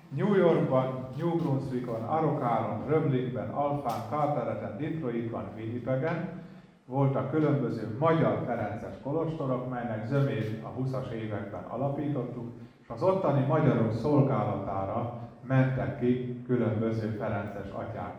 New 0.09 0.35
Yorkban, 0.35 1.09
New 1.17 1.37
Brunswickon, 1.37 2.03
Arokáron, 2.03 2.87
Römlingben, 2.87 3.51
Alfán, 3.51 4.01
Cartereten, 4.09 4.77
Detroitban, 4.79 5.45
Winnipegen 5.57 6.43
voltak 6.87 7.31
különböző 7.31 7.97
magyar 7.99 8.43
ferences 8.47 8.95
kolostorok, 9.03 9.69
melynek 9.69 10.07
zömét 10.07 10.65
a 10.65 10.81
20-as 10.81 11.11
években 11.11 11.63
alapítottuk, 11.63 12.53
és 12.83 12.89
az 12.89 13.03
ottani 13.03 13.47
magyarok 13.47 13.93
szolgálatára 13.93 15.19
mentek 15.47 15.99
ki 15.99 16.43
különböző 16.47 17.09
ferences 17.09 17.71
atyák. 17.71 18.15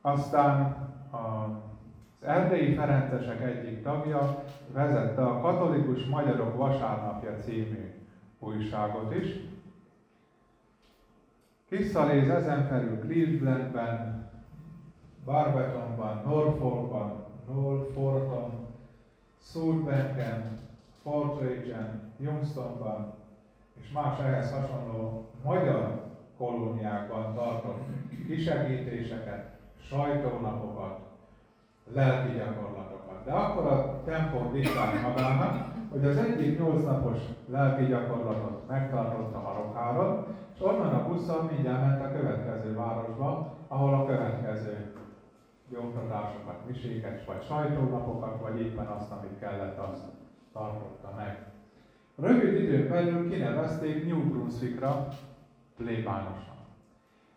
Aztán 0.00 0.76
az 2.20 2.26
erdélyi 2.26 2.74
ferencesek 2.74 3.40
egyik 3.42 3.82
tagja 3.82 4.44
vezette 4.72 5.22
a 5.26 5.40
Katolikus 5.40 6.04
Magyarok 6.04 6.56
Vasárnapja 6.56 7.36
című 7.38 7.92
újságot 8.38 9.14
is, 9.14 9.28
Kiszaléz 11.68 12.28
ezen 12.28 12.66
felül 12.66 12.98
Clevelandben, 12.98 14.30
Barbetonban, 15.24 16.22
Norfolkban, 16.24 17.24
Norfolkon, 17.46 18.66
Sulbanken, 19.40 20.58
Portridge-en, 21.02 22.12
Youngstonban 22.18 23.14
és 23.80 23.90
más 23.92 24.18
ehhez 24.18 24.52
hasonló 24.52 25.28
magyar 25.44 26.02
kolóniákban 26.36 27.34
tartott 27.34 27.84
kisegítéseket, 28.26 29.58
sajtónapokat, 29.88 31.05
lelki 31.94 32.36
gyakorlatokat. 32.36 33.24
De 33.24 33.32
akkor 33.32 33.66
a 33.66 34.02
tempó 34.04 34.50
diktált 34.52 35.02
magának, 35.02 35.74
hogy 35.90 36.04
az 36.04 36.16
egyik 36.16 36.58
nyolc 36.58 36.84
napos 36.84 37.18
lelki 37.48 37.84
gyakorlatot 37.86 38.68
megtartotta 38.68 39.38
Harokáron, 39.38 40.26
és 40.54 40.60
onnan 40.62 40.94
a 40.94 41.08
busszal 41.08 41.42
mindjárt 41.42 41.80
ment 41.86 42.04
a 42.04 42.18
következő 42.18 42.74
városba, 42.74 43.54
ahol 43.68 43.94
a 43.94 44.06
következő 44.06 44.92
gyógytatásokat, 45.70 46.66
miséket, 46.66 47.24
vagy 47.24 47.42
sajtónapokat, 47.42 48.40
vagy 48.40 48.60
éppen 48.60 48.86
azt, 48.86 49.10
amit 49.10 49.38
kellett, 49.38 49.78
azt 49.78 50.04
tartotta 50.52 51.12
meg. 51.16 51.46
Rövid 52.16 52.62
időn 52.62 52.88
belül 52.88 53.30
kinevezték 53.30 54.06
New 54.06 54.28
Brunswickra 54.28 55.08
plébánosan. 55.76 56.55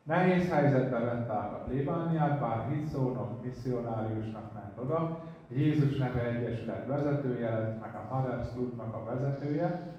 Nehéz 0.10 0.50
helyzetbe 0.50 1.00
vett 1.00 1.30
át 1.30 1.54
a 1.54 1.64
plébániát, 1.68 2.40
bár 2.40 2.68
hitszónok, 2.70 3.44
misszionáriusnak 3.44 4.54
ment 4.54 4.78
oda, 4.78 5.20
Jézus 5.48 5.98
neve 5.98 6.22
egyesület 6.22 6.86
vezetője 6.86 7.50
lett, 7.50 7.82
meg 7.82 7.96
a 7.96 8.16
Mothers 8.16 8.48
Clubnak 8.54 8.94
a 8.94 9.04
vezetője. 9.04 9.94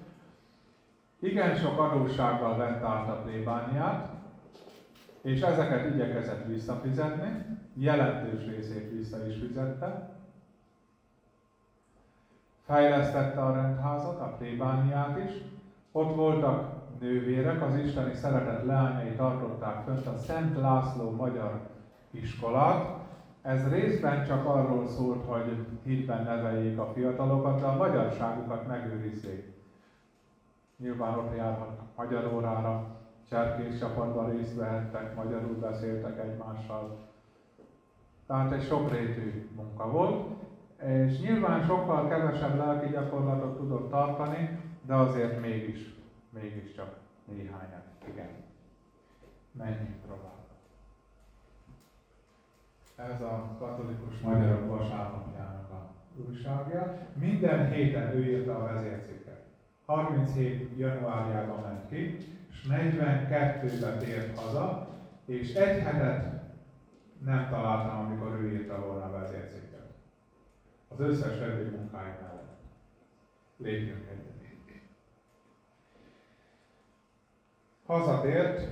Igen 1.19 1.55
sok 1.55 1.79
adóssággal 1.79 2.57
vett 2.57 2.83
át 2.83 3.09
a 3.09 3.21
plébániát, 3.21 4.09
és 5.21 5.41
ezeket 5.41 5.93
igyekezett 5.93 6.45
visszafizetni, 6.45 7.45
jelentős 7.73 8.45
részét 8.45 8.89
vissza 8.89 9.27
is 9.27 9.39
fizette. 9.39 10.09
Fejlesztette 12.65 13.41
a 13.41 13.53
rendházat, 13.53 14.19
a 14.19 14.35
plébániát 14.37 15.17
is, 15.17 15.31
ott 15.91 16.15
voltak 16.15 16.80
nővérek 17.01 17.61
az 17.61 17.75
isteni 17.75 18.13
szeretet 18.13 18.65
leányai 18.65 19.15
tartották 19.15 19.83
fönt 19.83 20.05
a 20.07 20.17
Szent 20.17 20.57
László 20.57 21.11
Magyar 21.11 21.59
Iskolát. 22.11 22.99
Ez 23.41 23.69
részben 23.69 24.25
csak 24.25 24.45
arról 24.45 24.87
szólt, 24.87 25.25
hogy 25.25 25.65
hitben 25.83 26.23
neveljék 26.23 26.79
a 26.79 26.91
fiatalokat, 26.93 27.59
de 27.59 27.65
a 27.65 27.75
magyarságukat 27.75 28.67
megőrizzék. 28.67 29.53
Nyilván 30.77 31.17
ott 31.17 31.35
járhatnak 31.35 31.87
magyar 31.95 32.33
órára, 32.33 32.85
cserkész 33.29 33.79
csapatban 33.79 34.29
részt 34.31 34.55
vehettek, 34.55 35.15
magyarul 35.15 35.55
beszéltek 35.59 36.19
egymással. 36.19 36.97
Tehát 38.27 38.51
egy 38.51 38.63
sokrétű 38.63 39.49
munka 39.55 39.91
volt, 39.91 40.25
és 40.83 41.19
nyilván 41.19 41.61
sokkal 41.61 42.07
kevesebb 42.07 42.57
lelki 42.57 42.91
gyakorlatot 42.91 43.57
tudott 43.57 43.89
tartani, 43.89 44.59
de 44.85 44.95
azért 44.95 45.41
mégis, 45.41 46.00
mégiscsak 46.31 46.97
néhányat. 47.25 47.85
Igen. 48.07 48.29
Menjünk 49.51 50.01
tovább. 50.07 50.41
Ez 52.95 53.21
a 53.21 53.55
katolikus 53.59 54.19
magyarok 54.19 54.67
vasárnapjának 54.67 55.71
a 55.71 55.93
újságja. 56.27 57.07
Minden 57.13 57.71
héten 57.71 58.11
ő 58.15 58.23
írta 58.23 58.55
a 58.55 58.73
vezércikket. 58.73 59.45
37 59.85 60.77
januárjában 60.77 61.61
ment 61.61 61.89
ki, 61.89 62.17
és 62.49 62.67
42-ben 62.69 63.99
tért 63.99 64.39
haza, 64.39 64.87
és 65.25 65.53
egy 65.53 65.81
hetet 65.81 66.41
nem 67.23 67.49
találtam, 67.49 68.05
amikor 68.05 68.39
ő 68.41 68.51
írta 68.51 68.85
volna 68.85 69.05
a 69.05 69.19
vezércikket. 69.19 69.89
Az 70.87 70.99
összes 70.99 71.39
eddig 71.39 71.71
munkája 71.71 72.17
mellett. 72.21 72.59
Lépjünk 73.57 74.07
egyet. 74.09 74.30
Hazatért 77.91 78.67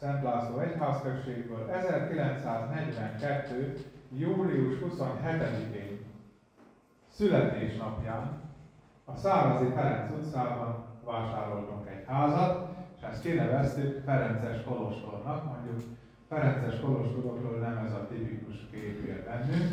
Szent 0.00 0.22
László 0.22 0.58
egyházközségből 0.58 1.70
1942. 1.70 3.84
július 4.08 4.74
27-én 4.84 5.98
születésnapján 7.08 8.40
a 9.04 9.16
Szárazi 9.16 9.70
Ferenc 9.70 10.10
utcában 10.18 10.84
vásároltunk 11.04 11.88
egy 11.88 12.04
házat, 12.06 12.76
és 12.96 13.02
ezt 13.02 13.22
kineveztük 13.22 14.02
Ferences 14.04 14.64
Kolostornak, 14.64 15.44
mondjuk 15.44 15.80
Ferences 16.28 16.80
Kolostorokról 16.80 17.58
nem 17.58 17.84
ez 17.86 17.92
a 17.92 18.06
tipikus 18.06 18.66
kép 18.70 19.24
bennünk, 19.24 19.68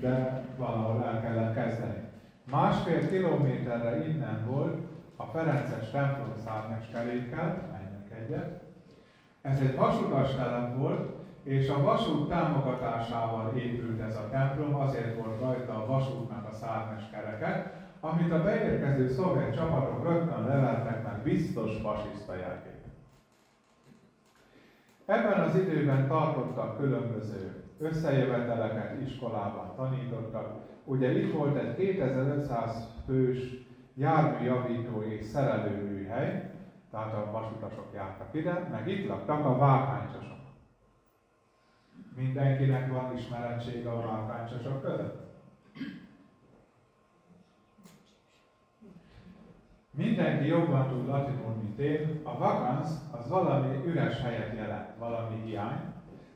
de 0.00 0.44
valahol 0.56 1.04
el 1.04 1.20
kellett 1.20 1.54
kezdeni. 1.54 2.08
Másfél 2.50 3.08
kilométerre 3.08 4.08
innen 4.08 4.44
volt 4.46 4.91
a 5.16 5.24
Ferences 5.24 5.90
templom 5.90 6.32
szárnyeskerékkel, 6.44 7.68
menjünk 7.72 8.10
egyet. 8.20 8.60
Ez 9.42 9.60
egy 9.60 9.76
vasutas 9.76 10.34
telep 10.34 10.76
volt, 10.76 11.10
és 11.42 11.68
a 11.68 11.82
vasút 11.82 12.28
támogatásával 12.28 13.56
épült 13.56 14.00
ez 14.00 14.16
a 14.16 14.28
templom, 14.30 14.74
azért 14.74 15.16
volt 15.22 15.40
rajta 15.40 15.82
a 15.82 15.86
vasútnak 15.86 16.48
a 16.48 16.52
szárnyas 16.52 17.10
kereke, 17.10 17.72
amit 18.00 18.32
a 18.32 18.42
beérkező 18.42 19.08
szovjet 19.08 19.54
csapatok 19.54 20.08
rögtön 20.08 20.44
levertek, 20.46 21.02
mert 21.02 21.22
biztos 21.22 21.76
fasiszta 21.80 22.34
jelkép. 22.34 22.80
Ebben 25.06 25.40
az 25.40 25.54
időben 25.54 26.08
tartottak 26.08 26.76
különböző 26.76 27.62
összejöveteleket, 27.78 29.00
iskolában 29.00 29.74
tanítottak. 29.76 30.54
Ugye 30.84 31.18
itt 31.18 31.32
volt 31.32 31.56
egy 31.56 31.74
2500 31.74 32.88
fős 33.06 33.38
járműjavító 33.94 35.02
és 35.02 35.24
szerelőműhely, 35.24 36.50
tehát 36.90 37.14
a 37.14 37.30
vasutasok 37.30 37.90
jártak 37.94 38.34
ide, 38.34 38.68
meg 38.70 38.88
itt 38.88 39.08
laktak 39.08 39.44
a 39.44 39.58
vákánycsosok. 39.58 40.38
Mindenkinek 42.16 42.92
van 42.92 43.16
ismeretsége 43.16 43.90
a 43.90 44.00
vákánycsosok 44.00 44.82
között? 44.82 45.30
Mindenki 49.90 50.46
jobban 50.46 50.88
tud 50.88 51.06
latinul, 51.06 51.54
mint 51.54 51.78
én. 51.78 52.20
A 52.22 52.38
vakansz 52.38 52.90
az 53.10 53.28
valami 53.28 53.86
üres 53.86 54.20
helyet 54.20 54.54
jelent, 54.56 54.96
valami 54.98 55.42
hiány. 55.44 55.80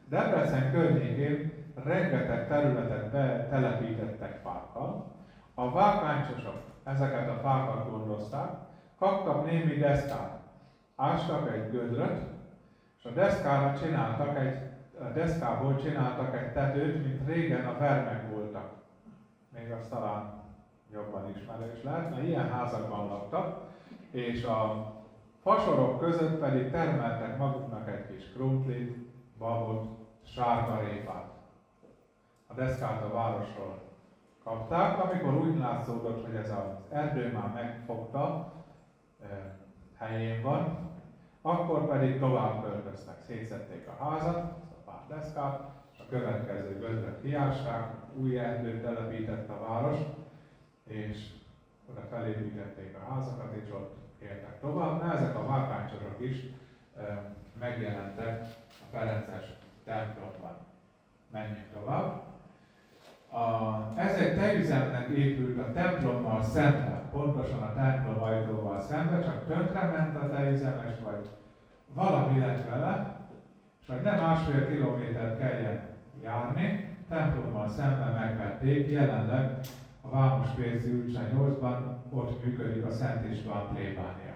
Debrecen 0.08 0.72
környékén 0.72 1.52
rengeteg 1.74 2.48
területet 2.48 3.10
betelepítettek 3.10 4.40
fákkal. 4.42 5.14
A 5.54 5.70
vákánycsosok 5.70 6.62
ezeket 6.86 7.28
a 7.28 7.34
fákat 7.34 7.90
gondozták, 7.90 8.50
kaptak 8.98 9.44
némi 9.44 9.76
deszkát, 9.76 10.38
ástak 10.96 11.48
egy 11.48 11.68
gödröt, 11.68 12.20
és 12.98 13.04
a 13.04 13.10
deszkára 13.10 13.72
csináltak 13.72 14.36
egy, 14.36 14.60
a 15.00 15.08
deszkából 15.08 15.74
csináltak 15.74 16.34
egy 16.34 16.52
tetőt, 16.52 17.02
mint 17.02 17.26
régen 17.26 17.66
a 17.66 17.76
vermek 17.76 18.28
voltak. 18.28 18.68
Még 19.48 19.70
azt 19.70 19.90
talán 19.90 20.34
jobban 20.92 21.28
ismerős 21.28 21.82
lehet, 21.82 22.10
mert 22.10 22.22
ilyen 22.22 22.48
házakban 22.48 23.06
laktak, 23.06 23.64
és 24.10 24.42
a 24.42 24.86
fasorok 25.42 25.98
között 25.98 26.38
pedig 26.38 26.70
termeltek 26.70 27.36
maguknak 27.36 27.88
egy 27.88 28.06
kis 28.06 28.28
krumplit, 28.28 28.94
babot, 29.38 29.88
sárgarépát. 30.22 31.24
A 32.46 32.52
deszkát 32.52 33.02
a 33.02 33.08
városról 33.08 33.85
kapták, 34.46 35.04
amikor 35.04 35.34
úgy 35.34 35.58
látszódott, 35.58 36.26
hogy 36.26 36.34
ez 36.34 36.50
az 36.50 36.92
erdő 36.92 37.32
már 37.32 37.52
megfogta, 37.52 38.52
helyén 39.98 40.42
van, 40.42 40.78
akkor 41.42 41.88
pedig 41.88 42.18
tovább 42.18 42.62
költöztek, 42.62 43.20
szétszették 43.20 43.88
a 43.88 44.04
házat, 44.04 44.36
a 44.36 44.90
pár 44.90 45.00
deszkát, 45.08 45.60
a 45.98 46.02
következő 46.08 46.78
gödröt 46.78 47.20
kiásták, 47.20 47.94
új 48.16 48.38
erdőt 48.38 48.82
telepített 48.82 49.48
a 49.48 49.60
város, 49.68 49.98
és 50.84 51.30
oda 51.90 52.00
felépítették 52.10 52.96
a 52.96 53.12
házakat, 53.12 53.52
és 53.52 53.70
ott 53.72 53.96
éltek 54.22 54.60
tovább. 54.60 55.02
Na, 55.02 55.14
ezek 55.14 55.36
a 55.36 55.46
vákánycsorok 55.46 56.16
is 56.18 56.36
megjelentek 57.58 58.40
a 58.68 58.84
Ferences 58.90 59.52
templomban. 59.84 60.56
Menjünk 61.30 61.72
tovább. 61.72 62.25
A, 63.30 63.76
ez 63.96 64.16
egy 64.16 64.36
tejüzemnek 64.36 65.08
épült 65.08 65.58
a 65.58 65.72
templommal 65.72 66.42
szemben, 66.42 67.00
pontosan 67.12 67.62
a 67.62 67.74
templom 67.74 68.22
ajtóval 68.22 68.80
szemben, 68.80 69.22
csak 69.22 69.46
tönkrement 69.46 70.16
a 70.16 70.30
tejüzemes, 70.30 70.94
vagy 71.04 71.28
valami 71.94 72.38
lett 72.38 72.68
vele, 72.68 73.16
és 73.80 73.86
hogy 73.86 74.02
nem 74.02 74.20
másfél 74.20 74.68
kilométer 74.68 75.38
kelljen 75.38 75.80
járni, 76.22 76.96
templommal 77.08 77.68
szemben 77.68 78.12
megvették, 78.12 78.90
jelenleg 78.90 79.58
a 80.00 80.10
Vámos 80.10 80.48
Pérci 80.48 80.90
utcán 80.90 81.30
8-ban 81.36 81.78
ott 82.10 82.44
működik 82.44 82.84
a 82.84 82.90
Szent 82.90 83.32
István 83.32 83.68
plébánia. 83.72 84.34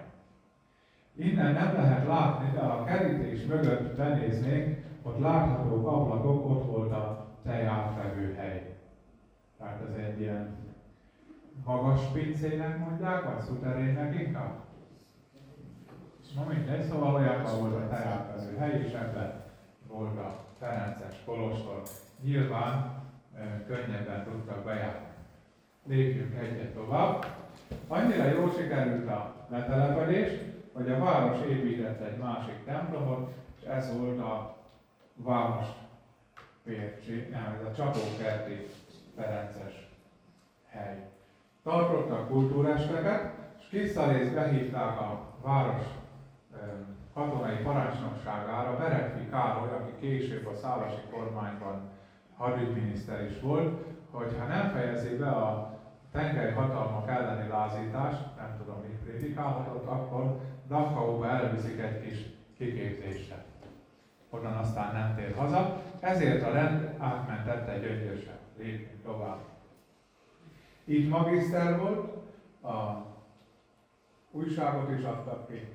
Innen 1.15 1.53
nem 1.53 1.73
lehet 1.73 2.07
látni, 2.07 2.51
de 2.53 2.59
a 2.59 2.83
kerítés 2.83 3.45
mögött 3.45 3.95
benéznénk, 3.95 4.85
ott 5.01 5.19
látható 5.19 5.87
ablakok, 5.87 6.49
ott 6.49 6.65
volt 6.65 6.91
a 6.91 7.27
tej 7.43 7.63
hely. 8.35 8.70
Tehát 9.61 9.81
ez 9.89 10.03
egy 10.05 10.19
ilyen 10.19 10.55
magas 11.65 12.01
pincének 12.13 12.77
mondják, 12.77 13.23
vagy 13.23 13.41
szuterénnek 13.45 14.19
inkább? 14.19 14.53
Na 16.35 16.43
mindegy, 16.43 16.83
szóval 16.89 17.15
olyan 17.15 17.59
volt 17.59 17.75
a 17.75 17.87
tejátvevő 17.87 18.57
hely, 18.57 18.81
és 18.85 18.93
ebben 18.93 19.43
volt 19.87 20.17
a 20.17 20.35
Ferences 20.59 21.15
Kolostor. 21.25 21.81
Nyilván 22.23 23.01
e, 23.35 23.63
könnyebben 23.67 24.23
tudtak 24.23 24.63
bejárni. 24.63 25.07
Lépjünk 25.87 26.35
egyet 26.35 26.73
tovább. 26.73 27.25
Annyira 27.87 28.25
jól 28.25 28.53
sikerült 28.57 29.09
a 29.09 29.35
letelepedés, 29.49 30.31
hogy 30.73 30.91
a 30.91 30.99
város 30.99 31.45
épített 31.45 32.01
egy 32.01 32.17
másik 32.17 32.63
templomot, 32.65 33.33
és 33.59 33.67
ez 33.67 33.97
volt 33.97 34.19
a 34.19 34.57
Város 35.15 35.67
Pércsi, 36.63 37.27
nem, 37.31 37.57
ez 37.59 37.67
a 37.67 37.73
Csapókerti 37.75 38.67
Ferences 39.15 39.87
hely. 40.69 41.03
Tartottak 41.63 42.27
kultúresteket, 42.27 43.33
és 43.59 43.67
Kiszarész 43.67 44.33
behívták 44.33 44.99
a 44.99 45.27
város 45.41 45.83
katonai 47.13 47.55
parancsnokságára 47.55 48.77
Berekfi 48.77 49.29
Károly, 49.29 49.69
aki 49.69 49.91
később 49.99 50.47
a 50.47 50.55
szálasi 50.55 51.01
kormányban 51.11 51.89
hadügyminiszter 52.37 53.23
is 53.23 53.39
volt, 53.39 53.83
hogy 54.11 54.35
ha 54.39 54.45
nem 54.45 54.69
fejezi 54.69 55.15
be 55.15 55.29
a 55.29 55.79
tengely 56.11 56.51
hatalmak 56.51 57.09
elleni 57.09 57.47
lázítást, 57.47 58.35
nem 58.37 58.55
tudom, 58.57 58.81
mit 58.81 58.97
prédikálhatott, 58.97 59.87
akkor 59.87 60.39
Dachauba 60.67 61.27
elviszik 61.27 61.79
egy 61.79 62.01
kis 62.01 62.25
kiképzésre. 62.57 63.43
Onnan 64.29 64.53
aztán 64.53 64.93
nem 64.93 65.15
tér 65.15 65.35
haza, 65.37 65.81
ezért 65.99 66.43
a 66.43 66.51
rend 66.51 66.95
átmentette 66.97 67.79
gyöngyösen. 67.79 68.40
Lépjünk 68.61 69.03
tovább. 69.03 69.39
Itt 70.83 71.09
magiszter 71.09 71.79
volt, 71.79 72.13
a 72.63 73.05
újságot 74.31 74.97
is 74.97 75.03
adtak 75.03 75.47
ki. 75.47 75.67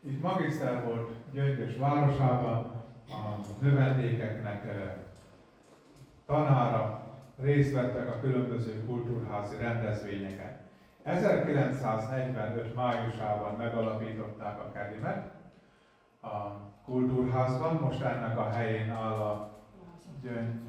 Itt 0.00 0.22
magiszter 0.22 0.84
volt 0.84 1.10
Gyöngyös 1.32 1.76
városában, 1.76 2.84
a 3.08 3.54
növendékeknek 3.60 4.64
tanára, 6.26 7.06
részt 7.40 7.72
vettek 7.72 8.08
a 8.08 8.20
különböző 8.20 8.84
kultúrházi 8.86 9.56
rendezvényeken. 9.56 10.56
1945. 11.02 12.74
májusában 12.74 13.54
megalapították 13.54 14.58
a 14.58 14.70
Kerimet 14.72 15.30
a 16.22 16.28
kultúrházban, 16.84 17.74
most 17.74 18.02
ennek 18.02 18.38
a 18.38 18.50
helyén 18.50 18.90
áll 18.90 19.20
a 19.20 19.50
Gyöngy 20.22 20.60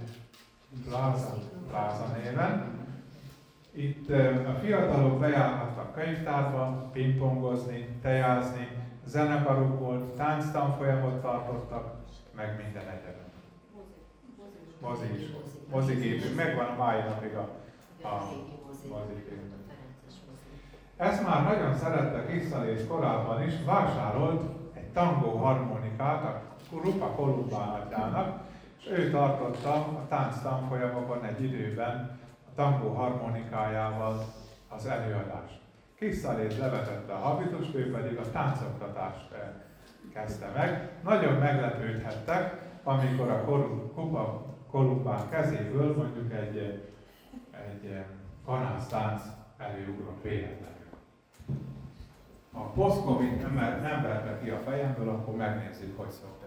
Plaza, 0.86 1.34
Plaza 1.70 2.06
néven. 2.24 2.78
Itt 3.72 4.10
a 4.48 4.54
fiatalok 4.62 5.20
bejárhattak 5.20 5.94
könyvtárba, 5.94 6.90
pingpongozni, 6.94 7.88
tejázni, 8.02 8.68
zenekaruk 9.06 9.80
volt, 9.80 10.16
tánctanfolyamot 10.16 11.22
tartottak, 11.22 11.96
meg 12.36 12.62
minden 12.64 12.88
egyetem. 12.88 13.28
Mozi 14.82 15.06
is. 15.16 15.30
Mozigépünk, 15.70 16.36
megvan 16.36 16.66
a 16.66 16.84
mai 16.84 17.00
napig 17.00 17.34
a, 17.34 17.50
a 18.08 18.24
mozigépünk. 18.90 19.50
Ezt 20.98 21.28
már 21.28 21.44
nagyon 21.44 21.76
szerette 21.76 22.26
Kiszalész 22.26 22.88
korábban 22.88 23.44
is, 23.44 23.54
vásárolt 23.66 24.44
egy 24.74 24.88
tangó 24.88 25.38
harmonikát 25.38 26.24
a 26.24 26.42
Rupa 26.72 27.06
Kolumbánatyának, 27.06 28.42
és 28.80 28.92
ő 28.92 29.10
tartotta 29.10 29.74
a 29.74 30.06
tánc 30.10 30.42
tanfolyamokon 30.42 31.24
egy 31.26 31.44
időben 31.44 32.20
a 32.46 32.56
tangó 32.56 32.94
harmonikájával 32.94 34.26
az 34.68 34.86
előadást. 34.86 35.60
Kiszalész 35.96 36.58
levetette 36.58 37.14
a 37.14 37.18
habitust, 37.18 37.76
ő 37.76 37.92
pedig 37.92 38.18
a 38.18 38.32
táncoktatást 38.32 39.28
kezdte 40.14 40.52
meg. 40.56 40.92
Nagyon 41.04 41.34
meglepődhettek, 41.34 42.62
amikor 42.84 43.30
a 43.30 43.44
Kupa 43.96 44.46
Kolumbán 44.72 45.30
kezéből 45.30 45.96
mondjuk 45.96 46.34
egy, 46.34 46.58
egy 47.52 48.04
kanásztánc 48.46 49.22
előugrott 49.58 50.24
véletlenül. 50.24 50.78
A 52.52 52.62
poszkovit 52.62 53.42
nem, 53.42 53.54
nem 53.82 54.02
verte 54.02 54.40
ki 54.44 54.50
a 54.50 54.58
fejemből, 54.58 55.10
akkor 55.10 55.36
megnézzük, 55.36 55.98
hogy 55.98 56.10
szokta. 56.10 56.46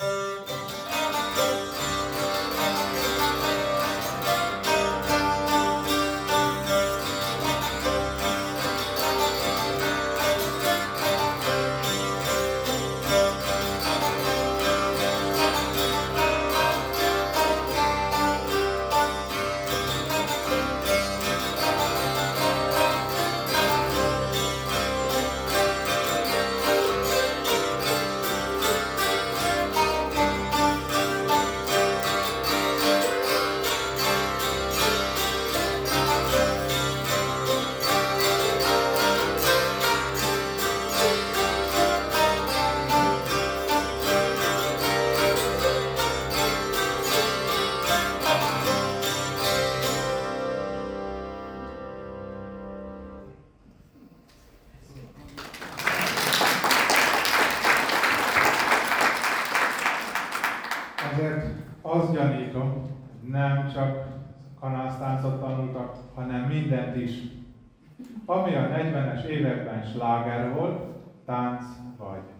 Ami 0.00 0.33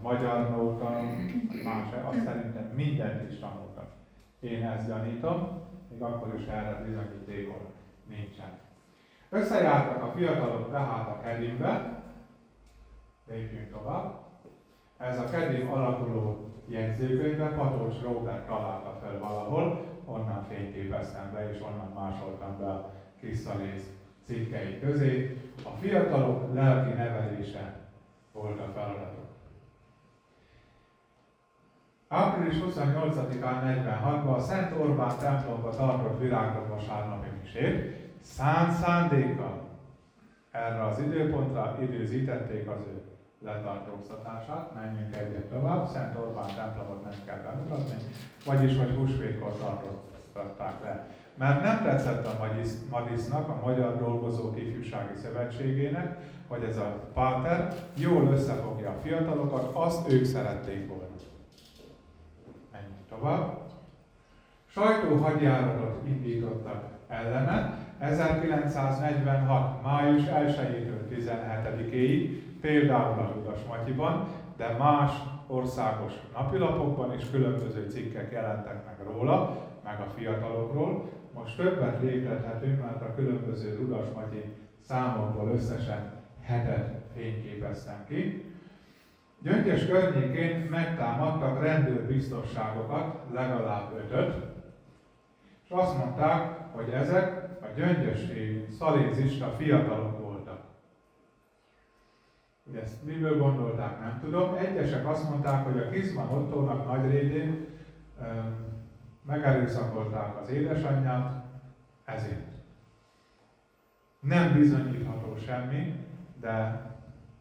magyar 0.04 0.50
nóta, 0.50 0.90
más, 1.64 1.88
azt 2.04 2.24
szerintem 2.24 2.70
mindent 2.74 3.30
is 3.30 3.38
tanultak. 3.38 3.92
Én 4.40 4.62
ezt 4.62 4.86
gyanítom, 4.88 5.62
még 5.90 6.02
akkor 6.02 6.34
is 6.34 6.46
erre 6.46 6.82
bizonyítékon 6.86 7.66
nincsen. 8.08 8.58
Összejártak 9.28 10.02
a 10.02 10.12
fiatalok 10.16 10.70
tehát 10.70 11.08
a 11.08 11.20
kedimbe, 11.20 12.02
lépjünk 13.28 13.70
tovább. 13.70 14.12
Ez 14.98 15.18
a 15.18 15.30
kedim 15.30 15.72
alakuló 15.72 16.48
jegyzőkönyvbe 16.68 17.48
Patós 17.48 18.02
Robert 18.02 18.46
találta 18.46 18.98
fel 19.02 19.18
valahol, 19.18 19.84
onnan 20.04 20.44
fényképeztem 20.48 21.32
be, 21.32 21.50
és 21.50 21.60
onnan 21.60 21.92
másoltam 21.94 22.58
be 22.58 22.66
a 22.66 22.92
Kriszalész 23.18 23.90
cikkei 24.24 24.80
közé. 24.80 25.36
A 25.62 25.70
fiatalok 25.80 26.54
lelki 26.54 26.92
nevelése 26.92 27.80
volt 28.32 28.60
a 28.60 28.70
feladatok. 28.74 29.23
Április 32.08 32.56
28-án 32.66 33.86
46-ban 33.86 34.36
a 34.36 34.40
Szent 34.40 34.72
Orbán 34.80 35.18
templomba 35.18 35.70
tartott 35.70 36.20
virágok 36.20 36.68
vasárnapi 36.68 37.28
misét, 37.42 37.96
szánt 38.20 38.72
szándékkal. 38.72 39.62
Erre 40.50 40.84
az 40.84 40.98
időpontra 40.98 41.78
időzítették 41.80 42.68
az 42.68 42.80
ő 42.86 43.02
letartóztatását, 43.44 44.74
menjünk 44.74 45.16
egyet 45.16 45.44
tovább, 45.44 45.86
Szent 45.86 46.18
Orbán 46.18 46.54
templomot 46.56 47.02
nem 47.02 47.14
kell 47.26 47.38
bemutatni, 47.42 47.94
vagyis 48.44 48.78
hogy 48.78 48.94
húsvétkor 48.96 49.52
tartották 49.52 50.82
le. 50.82 51.06
Mert 51.38 51.62
nem 51.62 51.82
tetszett 51.82 52.26
a 52.26 52.48
Madisznak, 52.90 53.48
a 53.48 53.60
Magyar 53.64 53.98
Dolgozók 53.98 54.58
Ifjúsági 54.58 55.16
Szövetségének, 55.16 56.16
hogy 56.48 56.62
ez 56.62 56.76
a 56.76 57.10
páter 57.14 57.74
jól 57.94 58.26
összefogja 58.26 58.90
a 58.90 59.00
fiatalokat, 59.02 59.70
azt 59.74 60.12
ők 60.12 60.24
szerették 60.24 60.88
volna. 60.88 61.03
Menjünk 63.24 63.42
tovább. 63.44 63.62
Sajtóhagyjáratot 64.66 66.06
indítottak 66.06 66.84
ellene 67.08 67.78
1946. 67.98 69.82
május 69.82 70.22
1-től 70.22 71.00
17-éig, 71.10 72.42
például 72.60 73.18
a 73.18 73.32
Ludas 73.34 73.58
Matyiban, 73.68 74.28
de 74.56 74.76
más 74.78 75.12
országos 75.46 76.12
napilapokban 76.32 77.14
is 77.14 77.30
különböző 77.30 77.88
cikkek 77.90 78.32
jelentek 78.32 78.84
meg 78.84 79.06
róla, 79.06 79.56
meg 79.84 80.00
a 80.00 80.10
fiatalokról, 80.16 81.08
most 81.34 81.56
többet 81.56 82.00
léptethetünk, 82.02 82.80
mert 82.80 83.02
a 83.02 83.14
különböző 83.14 83.76
Rudas 83.76 84.06
Matyi 84.14 84.52
számokból 84.80 85.50
összesen 85.54 86.12
hetet 86.42 87.02
fényképeztem 87.14 88.04
ki. 88.08 88.52
Gyöngyös 89.44 89.86
környékén 89.86 90.68
megtámadtak 90.70 91.62
rendőrbiztosságokat, 91.62 93.18
legalább 93.32 93.92
ötöt, 93.98 94.34
és 95.64 95.70
azt 95.70 95.98
mondták, 95.98 96.70
hogy 96.72 96.90
ezek 96.90 97.48
a 97.62 97.66
gyöngyösi 97.76 98.66
szalézista 98.78 99.50
fiatalok 99.50 100.18
voltak. 100.18 100.60
Ugye 102.64 102.82
ezt 102.82 103.02
miből 103.02 103.38
gondolták, 103.38 104.00
nem 104.00 104.18
tudom. 104.20 104.54
Egyesek 104.54 105.08
azt 105.08 105.28
mondták, 105.28 105.64
hogy 105.64 105.78
a 105.78 105.88
Kizman 105.88 106.28
Ottónak 106.28 106.86
nagy 106.86 107.10
rédén 107.10 107.66
megerőszakolták 109.22 110.40
az 110.40 110.48
édesanyját, 110.48 111.44
ezért. 112.04 112.46
Nem 114.20 114.52
bizonyítható 114.52 115.36
semmi, 115.36 115.94
de 116.40 116.82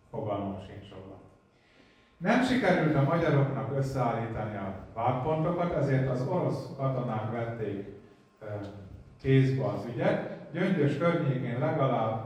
fogalmam 0.10 0.60
sincs 0.60 0.90
róla. 0.90 1.23
Nem 2.24 2.44
sikerült 2.44 2.96
a 2.96 3.04
magyaroknak 3.04 3.78
összeállítani 3.78 4.56
a 4.56 4.74
vádpontokat, 4.94 5.74
ezért 5.74 6.10
az 6.10 6.28
orosz 6.28 6.70
katonák 6.78 7.32
vették 7.32 7.88
kézbe 9.22 9.66
az 9.66 9.86
ügyet. 9.94 10.38
Gyöngyös 10.52 10.98
környékén 10.98 11.60
legalább 11.60 12.26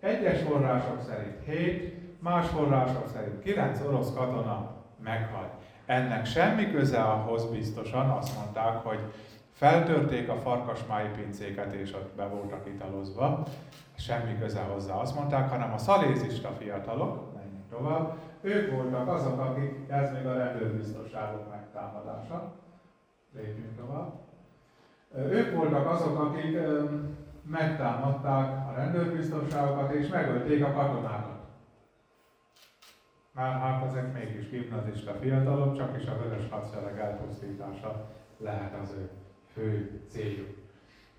egyes 0.00 0.42
források 0.42 1.00
szerint 1.02 1.44
7, 1.44 2.22
más 2.22 2.48
források 2.48 3.08
szerint 3.12 3.42
9 3.42 3.80
orosz 3.86 4.14
katona 4.14 4.70
meghalt. 5.02 5.52
Ennek 5.86 6.26
semmi 6.26 6.70
köze 6.70 7.02
ahhoz 7.02 7.50
biztosan, 7.50 8.10
azt 8.10 8.36
mondták, 8.36 8.76
hogy 8.76 8.98
Feltörték 9.60 10.28
a 10.28 10.36
farkasmái 10.36 11.06
pincéket, 11.16 11.72
és 11.72 11.94
ott 11.94 12.14
be 12.16 12.26
voltak 12.26 12.66
italozva. 12.66 13.42
Semmi 13.96 14.38
köze 14.38 14.60
hozzá, 14.60 14.94
azt 14.94 15.14
mondták, 15.14 15.50
hanem 15.50 15.72
a 15.72 15.78
szalézista 15.78 16.48
fiatalok, 16.58 17.34
menjünk 17.34 17.68
tovább, 17.70 18.16
ők 18.40 18.70
voltak 18.70 19.08
azok, 19.08 19.40
akik, 19.40 19.88
ez 19.88 20.12
még 20.12 20.26
a 20.26 20.36
rendőrbiztosságok 20.36 21.50
megtámadása, 21.50 22.52
lépjünk 23.34 23.76
tovább. 23.76 24.12
Ők 25.14 25.54
voltak 25.54 25.86
azok, 25.86 26.18
akik 26.18 26.58
megtámadták 27.42 28.68
a 28.68 28.72
rendőrbiztonságokat 28.76 29.92
és 29.92 30.08
megölték 30.08 30.64
a 30.64 30.72
katonákat. 30.72 31.38
Már 33.32 33.60
hát 33.60 33.84
ezek 33.84 34.12
mégis 34.12 34.48
gimnazista 34.48 35.12
fiatalok, 35.12 35.76
csak 35.76 36.02
is 36.02 36.06
a 36.08 36.16
vörös 36.16 36.48
hadsereg 36.50 36.98
elpusztítása 36.98 38.06
lehet 38.36 38.74
az 38.82 38.94
ő 38.98 39.10
fő 39.52 40.00
céljuk. 40.08 40.58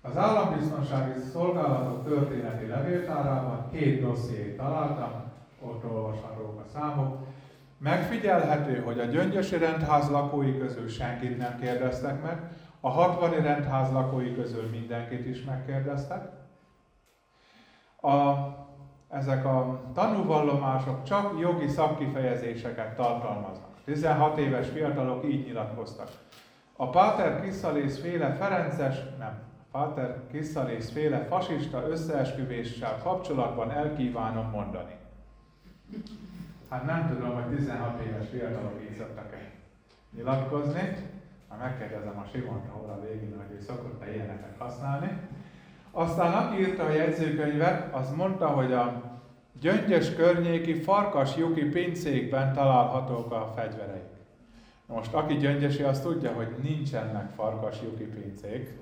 Az 0.00 0.16
állambiztonsági 0.16 1.20
szolgálatok 1.20 2.04
történeti 2.04 2.66
levéltárában 2.66 3.68
két 3.70 4.00
dossziét 4.00 4.56
találtam, 4.56 5.31
ott 5.66 5.84
olvashatók 5.84 6.60
a 6.60 6.68
számok. 6.72 7.26
Megfigyelhető, 7.78 8.80
hogy 8.80 8.98
a 8.98 9.04
Gyöngyösi 9.04 9.56
rendház 9.58 10.10
lakói 10.10 10.58
közül 10.58 10.88
senkit 10.88 11.38
nem 11.38 11.58
kérdeztek 11.60 12.22
meg, 12.22 12.50
a 12.80 12.90
60 12.90 13.30
rendház 13.30 13.92
lakói 13.92 14.34
közül 14.34 14.68
mindenkit 14.70 15.26
is 15.26 15.44
megkérdeztek. 15.44 16.28
A, 18.00 18.34
ezek 19.08 19.44
a 19.44 19.80
tanúvallomások 19.94 21.02
csak 21.02 21.40
jogi 21.40 21.68
szakkifejezéseket 21.68 22.96
tartalmaznak. 22.96 23.70
16 23.84 24.38
éves 24.38 24.68
fiatalok 24.68 25.24
így 25.24 25.44
nyilatkoztak. 25.44 26.08
A 26.76 26.90
Páter 26.90 27.40
Kiszalész 27.42 28.00
féle 28.00 28.34
Ferences, 28.34 28.96
nem, 29.18 29.42
Páter 29.72 30.20
Kiszalész 30.30 30.90
féle 30.90 31.24
fasista 31.24 31.88
összeesküvéssel 31.88 32.98
kapcsolatban 33.02 33.70
elkívánom 33.70 34.50
mondani. 34.50 35.00
Hát 36.68 36.84
nem 36.84 37.08
tudom, 37.08 37.34
hogy 37.34 37.56
16 37.56 38.00
éves 38.00 38.28
fiatalok 38.28 38.80
így 38.82 38.96
szoktak-e 38.96 39.50
nyilatkozni. 40.16 40.96
Ha 41.48 41.56
megkérdezem 41.56 42.18
a 42.18 42.28
Simont 42.32 42.68
a 42.68 43.00
végén, 43.00 43.36
hogy 43.36 43.56
ő 43.56 43.60
szokott-e 43.60 44.14
ilyeneket 44.14 44.54
használni. 44.58 45.18
Aztán 45.90 46.32
aki 46.32 46.60
írta 46.60 46.84
a 46.84 46.90
jegyzőkönyvet, 46.90 47.94
az 47.94 48.10
mondta, 48.10 48.46
hogy 48.46 48.72
a 48.72 49.12
gyöngyös 49.60 50.14
környéki 50.14 50.74
farkas 50.74 51.36
juki 51.36 51.64
pincékben 51.64 52.52
találhatók 52.52 53.32
a 53.32 53.52
fegyvereik. 53.56 54.10
Most 54.86 55.14
aki 55.14 55.36
gyöngyösi, 55.36 55.82
az 55.82 56.00
tudja, 56.00 56.32
hogy 56.32 56.48
nincsenek 56.62 57.30
farkas 57.30 57.82
juki 57.82 58.04
pincék, 58.04 58.78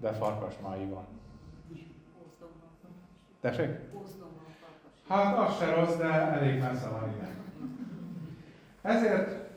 de 0.00 0.12
farkas 0.12 0.54
mái 0.62 0.86
van. 0.86 1.06
Tessék? 3.40 3.68
Hát 5.10 5.38
az 5.38 5.58
se 5.58 5.74
rossz, 5.74 5.96
de 5.96 6.12
elég 6.12 6.60
messze 6.60 6.88
van 6.88 7.08
innen. 7.08 7.34
Ezért 8.82 9.50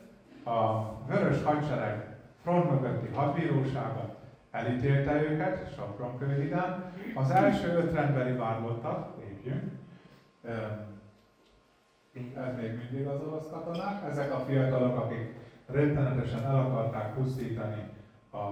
a 0.46 0.92
Vörös 1.08 1.44
Hadsereg 1.44 2.18
front 2.42 2.70
mögötti 2.70 3.08
hadbírósága 3.16 4.16
elítélte 4.52 5.22
őket 5.22 5.74
Sopron 5.76 6.20
Az 7.16 7.30
első 7.30 7.68
öt 7.68 7.94
rendbeli 7.94 8.38
vádlottak, 8.38 9.18
lépjünk, 9.20 9.72
ez 12.14 12.56
még 12.62 12.90
mindig 12.92 13.08
az 13.08 13.22
orosz 13.22 13.50
katonák, 13.52 14.10
ezek 14.10 14.34
a 14.34 14.40
fiatalok, 14.40 14.98
akik 14.98 15.36
rettenetesen 15.66 16.46
el 16.46 16.60
akarták 16.60 17.14
pusztítani 17.14 17.90
a 18.32 18.48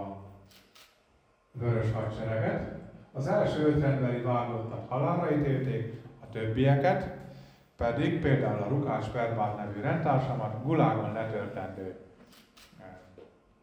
vörös 1.52 1.92
hadsereget. 1.94 2.80
Az 3.12 3.28
első 3.28 3.66
öt 3.66 3.82
rendbeli 3.82 4.22
vádlottat 4.22 4.88
halálra 4.88 5.36
ítélték, 5.36 6.01
többieket 6.32 7.18
pedig 7.76 8.22
például 8.22 8.62
a 8.62 8.68
Rukás 8.68 9.08
Perbár 9.08 9.56
nevű 9.56 9.82
rendtársamat 9.82 10.64
gulágon 10.64 11.14
letöltendő 11.14 11.96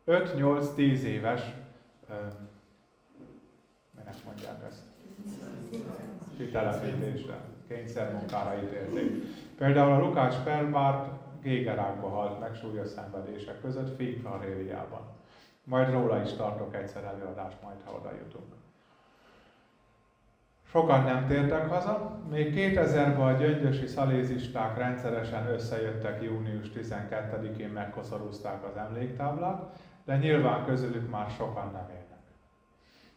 5-8-10 0.06 0.76
éves, 1.02 1.54
minek 3.96 4.24
mondják 4.24 4.64
ezt? 4.68 4.82
Kitelepítésre, 6.36 7.34
kényszermunkára 7.68 8.62
ítélték. 8.62 9.24
Például 9.56 9.92
a 9.92 10.06
Lukács 10.06 10.36
Perbárt 10.44 11.10
gégerákba 11.42 12.08
halt 12.08 12.40
meg 12.40 12.54
súlyos 12.54 12.88
szenvedések 12.88 13.60
között 13.60 13.96
Fényfarériában. 13.96 15.00
Majd 15.64 15.90
róla 15.90 16.22
is 16.22 16.32
tartok 16.32 16.74
egyszer 16.74 17.04
előadást, 17.04 17.62
majd 17.62 17.76
ha 17.84 17.92
oda 17.92 18.12
jutunk. 18.12 18.57
Sokan 20.70 21.04
nem 21.04 21.26
tértek 21.26 21.68
haza, 21.68 22.20
még 22.30 22.54
2000-ben 22.56 23.20
a 23.20 23.32
gyöngyösi 23.32 23.86
szalézisták 23.86 24.78
rendszeresen 24.78 25.46
összejöttek 25.46 26.22
június 26.22 26.66
12-én 26.76 27.68
megkoszorúzták 27.68 28.64
az 28.64 28.76
emléktáblát, 28.76 29.80
de 30.04 30.16
nyilván 30.16 30.64
közülük 30.64 31.10
már 31.10 31.30
sokan 31.30 31.70
nem 31.72 31.88
élnek. 31.88 32.18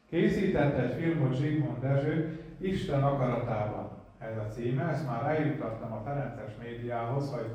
Készített 0.09 0.77
egy 0.77 1.01
filmot 1.01 1.35
Zsigmond 1.35 1.79
Dezső, 1.79 2.39
Isten 2.57 3.03
akaratában 3.03 3.89
ez 4.17 4.37
a 4.37 4.47
címe, 4.47 4.83
ezt 4.83 5.07
már 5.07 5.25
eljutottam 5.25 5.93
a 5.93 6.01
Ferences 6.05 6.51
médiához, 6.63 7.31
hogy 7.31 7.49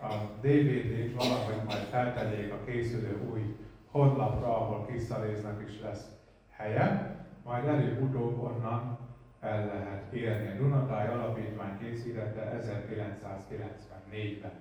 a 0.00 0.14
DVD-t 0.40 1.14
valahogy 1.16 1.64
majd 1.66 1.82
feltegyék 1.90 2.52
a 2.52 2.64
készülő 2.64 3.28
új 3.32 3.56
honlapra, 3.90 4.56
ahol 4.56 4.86
kiszaléznek 4.86 5.64
is 5.68 5.80
lesz 5.80 6.06
helye, 6.50 7.16
majd 7.44 7.66
előbb-utóbb 7.66 8.42
onnan 8.42 8.98
el 9.42 9.66
lehet 9.66 10.12
érni. 10.12 10.48
A 10.48 10.62
Dunatáj 10.62 11.08
Alapítvány 11.08 11.78
készítette 11.78 12.60
1994-ben. 12.60 14.60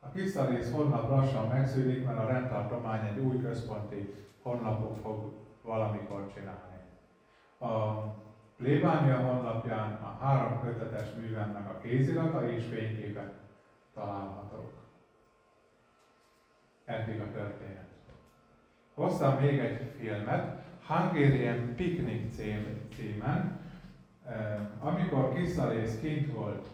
A 0.00 0.08
Kiszarész 0.08 0.72
honlap 0.72 1.08
lassan 1.08 1.48
megszűnik, 1.48 2.04
mert 2.04 2.18
a 2.18 2.26
rendtartomány 2.26 3.06
egy 3.06 3.18
új 3.18 3.40
központi 3.40 4.14
honlapot 4.42 4.98
fog 4.98 5.32
valamikor 5.62 6.32
csinálni. 6.34 6.78
A 7.58 8.00
plébánia 8.56 9.16
honlapján 9.16 9.92
a 9.92 10.16
három 10.20 10.60
kötetes 10.60 11.14
művemnek 11.14 11.68
a 11.68 11.78
kézirata 11.78 12.48
és 12.48 12.64
fényképek 12.64 13.32
találhatók. 13.94 14.72
Eddig 16.84 17.20
a 17.20 17.30
történet. 17.32 17.88
Hoztam 18.94 19.40
még 19.40 19.58
egy 19.58 19.92
filmet, 19.98 20.63
Hungarian 20.86 21.74
Picnic 21.76 22.34
cím, 22.34 22.80
címen, 22.94 23.60
amikor 24.80 25.34
Kiszarész 25.34 25.98
kint 26.00 26.32
volt 26.32 26.66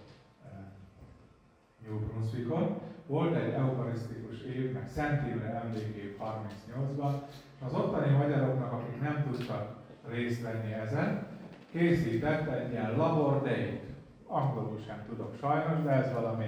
New 1.87 1.99
Brunswickon, 1.99 2.81
volt 3.07 3.35
egy 3.35 3.53
eukarisztikus 3.53 4.43
év, 4.43 4.73
meg 4.73 4.89
Szent 4.89 5.29
Imre 5.29 5.63
emlékév 5.65 6.17
38-ban, 6.19 7.13
és 7.31 7.67
az 7.67 7.75
ottani 7.75 8.17
magyaroknak, 8.17 8.73
akik 8.73 9.01
nem 9.01 9.25
tudtak 9.31 9.77
részt 10.09 10.43
venni 10.43 10.73
ezen, 10.73 11.27
készített 11.71 12.49
egy 12.49 12.71
ilyen 12.71 12.97
labor 12.97 13.43
day 13.43 13.81
Angolul 14.27 14.79
sem 14.87 15.05
tudok 15.09 15.35
sajnos, 15.41 15.83
de 15.83 15.91
ez 15.91 16.13
valami 16.13 16.47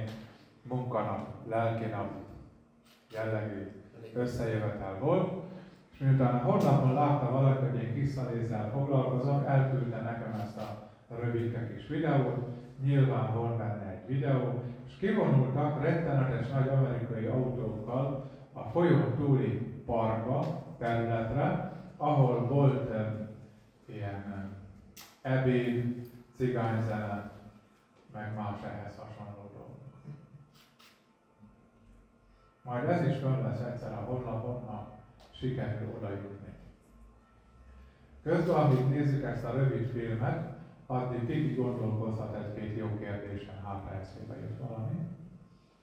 munkanap, 0.62 1.28
lelkinap 1.48 2.10
jellegű 3.12 3.70
összejövetel 4.14 4.98
volt. 4.98 5.51
És 5.92 5.98
miután 5.98 6.34
a 6.34 6.38
honlapon 6.38 6.94
látta 6.94 7.30
valaki, 7.30 7.64
hogy 7.64 7.82
én 7.82 7.94
kiszalézzel 7.94 8.70
foglalkozom, 8.70 9.44
elküldte 9.46 10.00
nekem 10.00 10.40
ezt 10.40 10.56
a 10.56 10.90
rövidke 11.20 11.72
kis 11.74 11.86
videót, 11.86 12.46
nyilván 12.82 13.34
volt 13.34 13.56
benne 13.56 13.90
egy 13.90 14.06
videó, 14.06 14.62
és 14.86 14.96
kivonultak 14.96 15.82
rettenetes 15.82 16.48
nagy 16.48 16.68
amerikai 16.68 17.26
autókkal 17.26 18.30
a 18.52 18.62
folyó 18.62 19.00
túli 19.16 19.82
parkba, 19.86 20.64
területre, 20.78 21.72
ahol 21.96 22.46
volt 22.46 22.90
ilyen 23.86 24.50
ebéd, 25.22 26.10
cigányzene, 26.36 27.30
meg 28.12 28.34
más 28.34 28.62
ehhez 28.62 28.96
hasonló 28.96 29.50
dolgok. 29.52 29.78
Majd 32.62 32.88
ez 32.88 33.06
is 33.06 33.16
fönn 33.16 33.42
lesz 33.42 33.60
egyszer 33.60 33.92
a 33.92 34.04
honlapon, 34.04 34.62
ha 34.66 34.91
sikerül 35.42 35.94
oda 35.96 36.10
jutni. 36.10 36.52
Közben, 38.22 38.56
amíg 38.56 38.88
nézzük 38.88 39.22
ezt 39.22 39.44
a 39.44 39.52
rövid 39.52 39.90
filmet, 39.90 40.56
addig 40.86 41.26
Kiki 41.26 41.54
gondolkozhat 41.54 42.34
egy-két 42.34 42.76
jó 42.76 42.98
kérdésen, 42.98 43.60
ha 43.62 43.92
eszébe 44.00 44.34
jut 44.40 44.68
valami. 44.68 44.94